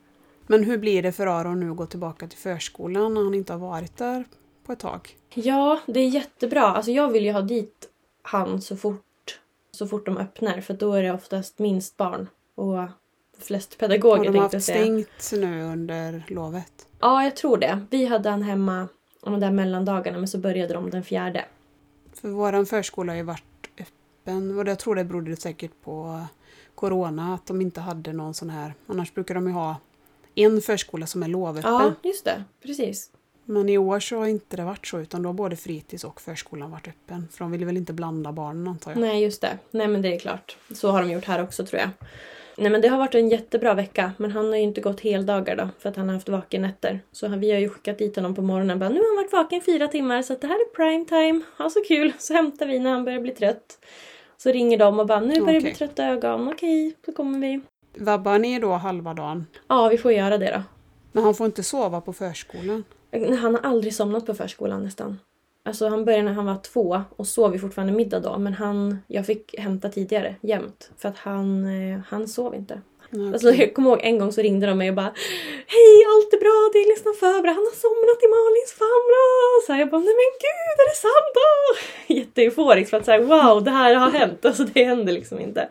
[0.46, 3.53] Men hur blir det för Aron nu att gå tillbaka till förskolan när han inte
[3.53, 4.24] har varit där
[4.66, 5.16] på ett tag?
[5.34, 6.62] Ja, det är jättebra.
[6.62, 7.88] Alltså jag vill ju ha dit
[8.22, 9.40] han så fort,
[9.70, 12.78] så fort de öppnar för då är det oftast minst barn och
[13.38, 16.86] flest pedagoger Har de haft stängt nu under lovet?
[17.01, 17.86] Ja, jag tror det.
[17.90, 18.88] Vi hade han hemma
[19.20, 21.44] de där mellandagarna men så började de den fjärde.
[22.12, 26.24] För vår förskola har ju varit öppen och jag tror det berodde säkert på
[26.74, 28.74] Corona att de inte hade någon sån här.
[28.86, 29.76] Annars brukar de ju ha
[30.34, 31.72] en förskola som är lovöppen.
[31.72, 32.44] Ja, just det.
[32.62, 33.10] Precis.
[33.44, 36.20] Men i år så har inte det varit så utan då har både fritids och
[36.20, 37.28] förskolan varit öppen.
[37.32, 39.00] För de ville väl inte blanda barnen antar jag.
[39.00, 39.58] Nej, just det.
[39.70, 40.56] Nej, men det är klart.
[40.74, 41.90] Så har de gjort här också tror jag.
[42.61, 44.12] Nej, men det har varit en jättebra vecka.
[44.16, 45.68] Men han har ju inte gått heldagar då.
[45.78, 47.00] För att han har haft vakennätter.
[47.12, 48.78] Så vi har ju skickat dit honom på morgonen.
[48.78, 51.40] Bara, nu har han varit vaken fyra timmar så det här är prime time.
[51.58, 52.12] Ja, så kul.
[52.18, 53.78] Så hämtar vi när han börjar bli trött.
[54.36, 56.48] Så ringer de och bara, nu börjar det bli trötta ögon.
[56.48, 57.61] Okej, så kommer vi.
[57.96, 59.46] Vabbar ni då halva dagen?
[59.68, 60.62] Ja, vi får göra det då.
[61.12, 62.84] Men han får inte sova på förskolan.
[63.40, 65.18] Han har aldrig somnat på förskolan nästan.
[65.70, 68.38] Alltså han började när han var två och sov ju fortfarande middag då.
[68.38, 70.90] Men han, jag fick hämta tidigare, jämt.
[70.98, 72.80] För att han, eh, han sov inte.
[73.10, 75.12] Nej, Alltså, jag kommer ihåg en gång så ringde de mig och bara
[75.66, 79.10] Hej, allt är bra, det är nästan förberett, han har somnat i Malins famn.
[79.66, 81.50] Så här, jag bara, nej men gud, är det sant då?
[82.14, 84.44] Jätteeuforisk för att säga wow, det här har hänt.
[84.44, 85.68] Alltså det händer liksom inte.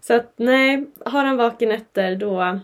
[0.00, 2.58] Så att nej, har han vakennätter då,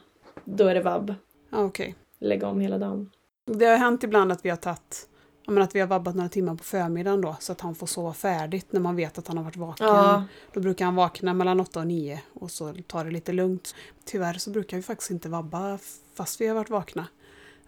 [0.45, 1.15] då är det vabb.
[1.51, 1.95] Ja, okej.
[2.21, 3.11] Lägga om hela dagen.
[3.47, 5.09] Det har hänt ibland att vi har tagit
[5.47, 8.13] men att vi har vabbat några timmar på förmiddagen då så att han får sova
[8.13, 9.87] färdigt när man vet att han har varit vaken.
[9.87, 13.75] Ja, Då brukar han vakna mellan 8 och 9 och så tar det lite lugnt.
[14.05, 15.79] Tyvärr så brukar vi faktiskt inte vabba
[16.15, 17.07] fast vi har varit vakna.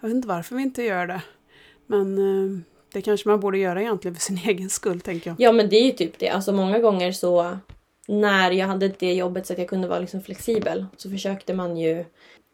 [0.00, 1.22] Jag vet inte varför vi inte gör det.
[1.86, 2.60] Men eh,
[2.92, 5.40] det kanske man borde göra egentligen för sin egen skull tänker jag.
[5.40, 6.28] ja men det är ju typ det.
[6.28, 7.58] Alltså många gånger så
[8.08, 11.76] när jag hade det jobbet så att jag kunde vara liksom flexibel så försökte man
[11.76, 12.04] ju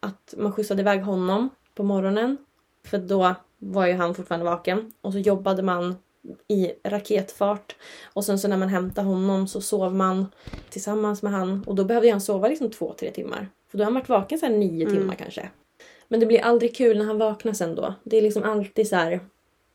[0.00, 2.36] att man skjutsade iväg honom på morgonen.
[2.84, 4.92] För då var ju han fortfarande vaken.
[5.00, 5.96] Och så jobbade man
[6.48, 7.76] i raketfart.
[8.12, 10.26] Och sen så när man hämtade honom så sov man
[10.70, 11.64] tillsammans med han.
[11.66, 13.48] Och då behövde han sova liksom två, tre timmar.
[13.70, 14.96] För då har han varit vaken så här nio Mm.
[14.96, 15.50] timmar kanske.
[16.08, 17.94] Men det blir aldrig kul när han vaknar sen då.
[18.04, 19.20] Det är liksom alltid så här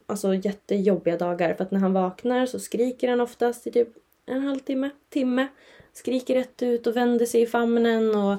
[0.06, 1.54] alltså jättejobbiga dagar.
[1.54, 3.90] För att när han vaknar så skriker han oftast i typ
[4.26, 5.48] en halvtimme, timme.
[5.94, 8.36] Skriker rätt ut och vänder sig i famnen och,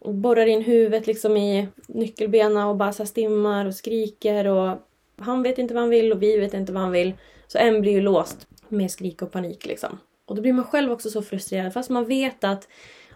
[0.00, 4.78] och borrar in huvudet liksom i nyckelbena och bara så stimmar och skriker och
[5.18, 7.12] han vet inte vad han vill och vi vet inte vad han vill.
[7.46, 9.98] Så en blir ju låst med skrik och panik liksom.
[10.24, 12.68] Och då blir man själv också så frustrerad fast man vet att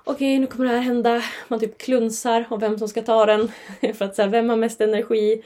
[0.05, 1.23] okej nu kommer det här hända.
[1.49, 3.49] Man typ klunsar om vem som ska ta den.
[3.95, 5.43] För att säga vem har mest energi?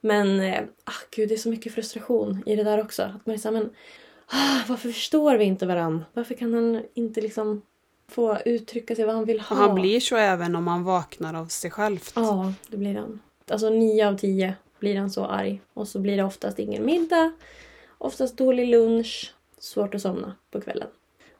[0.00, 3.02] Men eh, ah, gud det är så mycket frustration i det där också.
[3.02, 3.70] Att man är så här, men
[4.26, 6.04] ah, varför förstår vi inte varann?
[6.12, 7.62] Varför kan han inte liksom
[8.08, 9.56] få uttrycka sig vad han vill ha?
[9.56, 11.98] Och han blir så även om han vaknar av sig själv.
[12.14, 13.20] Ja, det blir han.
[13.50, 15.60] Alltså nio av tio blir han så arg.
[15.74, 17.32] Och så blir det oftast ingen middag.
[17.98, 19.34] Oftast dålig lunch.
[19.58, 20.88] Svårt att somna på kvällen.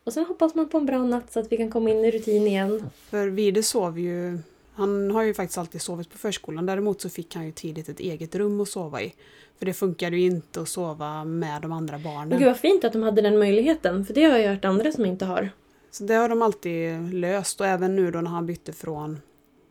[0.05, 2.11] Och sen hoppas man på en bra natt så att vi kan komma in i
[2.11, 2.91] rutin igen.
[3.11, 4.39] För Vide sov ju...
[4.75, 6.66] Han har ju faktiskt alltid sovit på förskolan.
[6.66, 9.14] Däremot så fick han ju tidigt ett eget rum att sova i.
[9.59, 12.39] För det funkade ju inte att sova med de andra barnen.
[12.39, 14.05] gud vad fint att de hade den möjligheten.
[14.05, 15.51] För det har jag hört andra som inte har.
[15.91, 19.20] Så det har de alltid löst och även nu då när han bytte från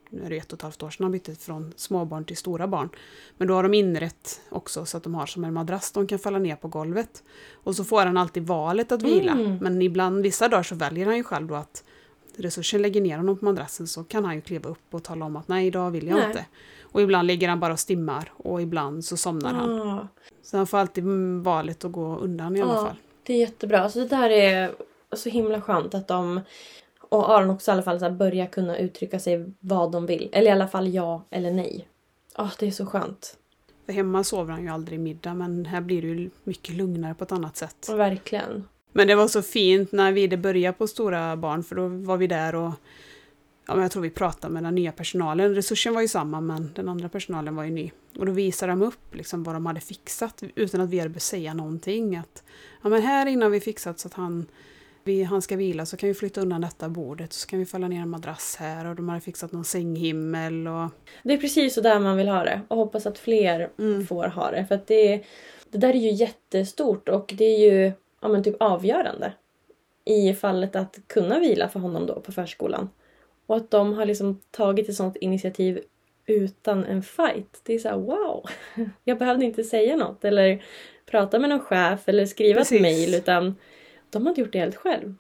[0.10, 2.68] nu är det ett och ett halvt år sedan han bytte från småbarn till stora
[2.68, 2.90] barn.
[3.38, 6.20] Men då har de inrett också så att de har som en madrass de kan
[6.20, 7.24] falla ner på golvet.
[7.64, 9.32] Och så får han alltid valet att vila.
[9.32, 9.58] Mm.
[9.58, 11.84] Men ibland, vissa dagar så väljer han ju själv då att
[12.36, 15.36] resursen lägger ner honom på madrassen så kan han ju kliva upp och tala om
[15.36, 16.28] att nej idag vill jag Nej.
[16.28, 16.46] inte.
[16.82, 19.82] Och ibland ligger han bara och stimmar och ibland så somnar han.
[19.82, 20.08] Ah,
[20.42, 22.96] Så han får alltid mm, valet att gå undan i alla fall.
[23.24, 23.80] det är jättebra.
[23.80, 24.72] Alltså det där är
[25.16, 26.42] så himla skönt att de
[27.10, 30.30] och Aron också i alla fall så här börjar kunna uttrycka sig vad de vill.
[30.32, 31.88] Eller i alla fall ja eller nej.
[32.34, 33.38] Ah, det är så skönt.
[33.86, 37.24] För hemma sover han ju aldrig middag men här blir det ju mycket lugnare på
[37.24, 37.90] ett annat sätt.
[37.90, 38.68] Verkligen.
[38.92, 42.28] Men det var så fint när vi började på Stora barn för då var vi
[42.28, 42.72] där och
[43.68, 45.56] ja, men jag tror vi pratade med den nya personalen.
[45.56, 47.92] Resursen var ju samma men den andra personalen var ju ny.
[48.18, 51.24] Och då visade de upp liksom vad de hade fixat utan att vi hade behövt
[51.24, 52.16] säga någonting.
[52.16, 52.44] Att,
[52.82, 54.46] ja, men här innan vi fixat så att han,
[55.08, 57.88] vi, han ska vila så kan vi flytta undan detta bordet så kan vi falla
[57.88, 60.90] ner en madrass här och de hade fixat någon sänghimmel och
[61.24, 64.06] Det är precis så där man vill ha det och hoppas att fler Mm.
[64.08, 64.66] får ha det.
[64.66, 65.24] För att det,
[65.70, 67.92] det där är ju jättestort och det är ju
[68.22, 69.34] ja, men typ avgörande
[70.06, 72.90] i fallet att kunna vila för honom då på förskolan.
[73.46, 75.80] Och att de har liksom tagit ett sånt initiativ
[76.26, 77.62] utan en fight.
[77.64, 78.46] Det är så här, wow!
[79.04, 80.64] Jag behövde inte säga något eller
[81.06, 82.76] prata med någon chef eller skriva Precis.
[82.76, 83.56] ett mejl utan
[84.10, 85.16] de hade gjort det helt själv.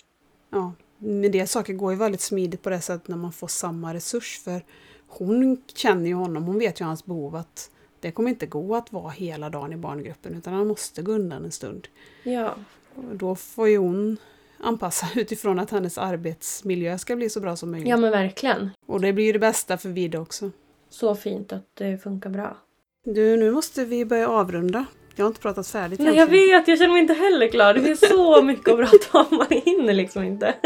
[0.49, 3.93] Ja, men det saker går ju väldigt smidigt på det sättet när man får samma
[3.93, 4.41] resurs.
[4.43, 4.61] För
[5.07, 8.91] hon känner ju honom, hon vet ju hans behov att det kommer inte gå att
[8.93, 11.87] vara hela dagen i barngruppen utan han måste gå undan en stund.
[12.23, 12.55] Ja,
[12.95, 14.17] Och då får ju hon
[14.59, 17.89] anpassa utifrån att hennes arbetsmiljö ska bli så bra som möjligt.
[17.89, 18.69] ja men verkligen.
[18.85, 20.51] Och det blir ju det bästa för Vida också.
[20.89, 22.57] Så fint att det funkar bra.
[23.05, 24.85] Du, nu måste vi börja avrunda.
[25.17, 27.73] Jag har inte pratat färdigt Nej jag vet, jag känner mig inte heller klar.
[27.73, 30.53] Det finns så mycket att prata om, man hinner liksom inte.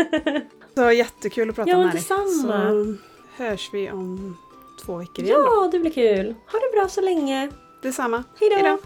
[0.73, 1.93] Det var jättekul att prata Ja, med dig.
[1.93, 2.71] detsamma.
[2.71, 2.95] Så
[3.43, 4.37] hörs vi om
[4.85, 5.45] två veckor igen då.
[5.45, 6.35] Ja, det blir kul.
[6.51, 7.49] Ha det bra så länge.
[7.81, 8.23] Detsamma.
[8.39, 8.55] Hejdå!
[8.55, 8.77] Hejdå.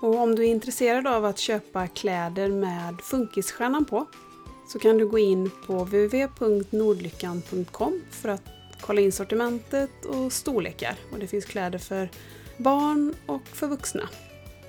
[0.00, 4.06] Och om du är intresserad av att köpa kläder med Funkisstjärnan på
[4.68, 8.42] så kan du gå in på www.nordlyckan.com för att
[8.80, 10.94] kolla in sortimentet och storlekar.
[11.12, 12.08] Och det finns kläder för
[12.56, 14.08] barn och för vuxna.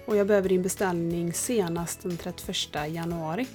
[0.05, 2.57] Och jag behöver din beställning senast den 31
[2.93, 3.47] januari.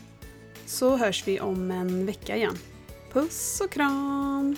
[0.66, 2.59] Så hörs vi om en vecka igen.
[3.12, 4.57] Puss och kram!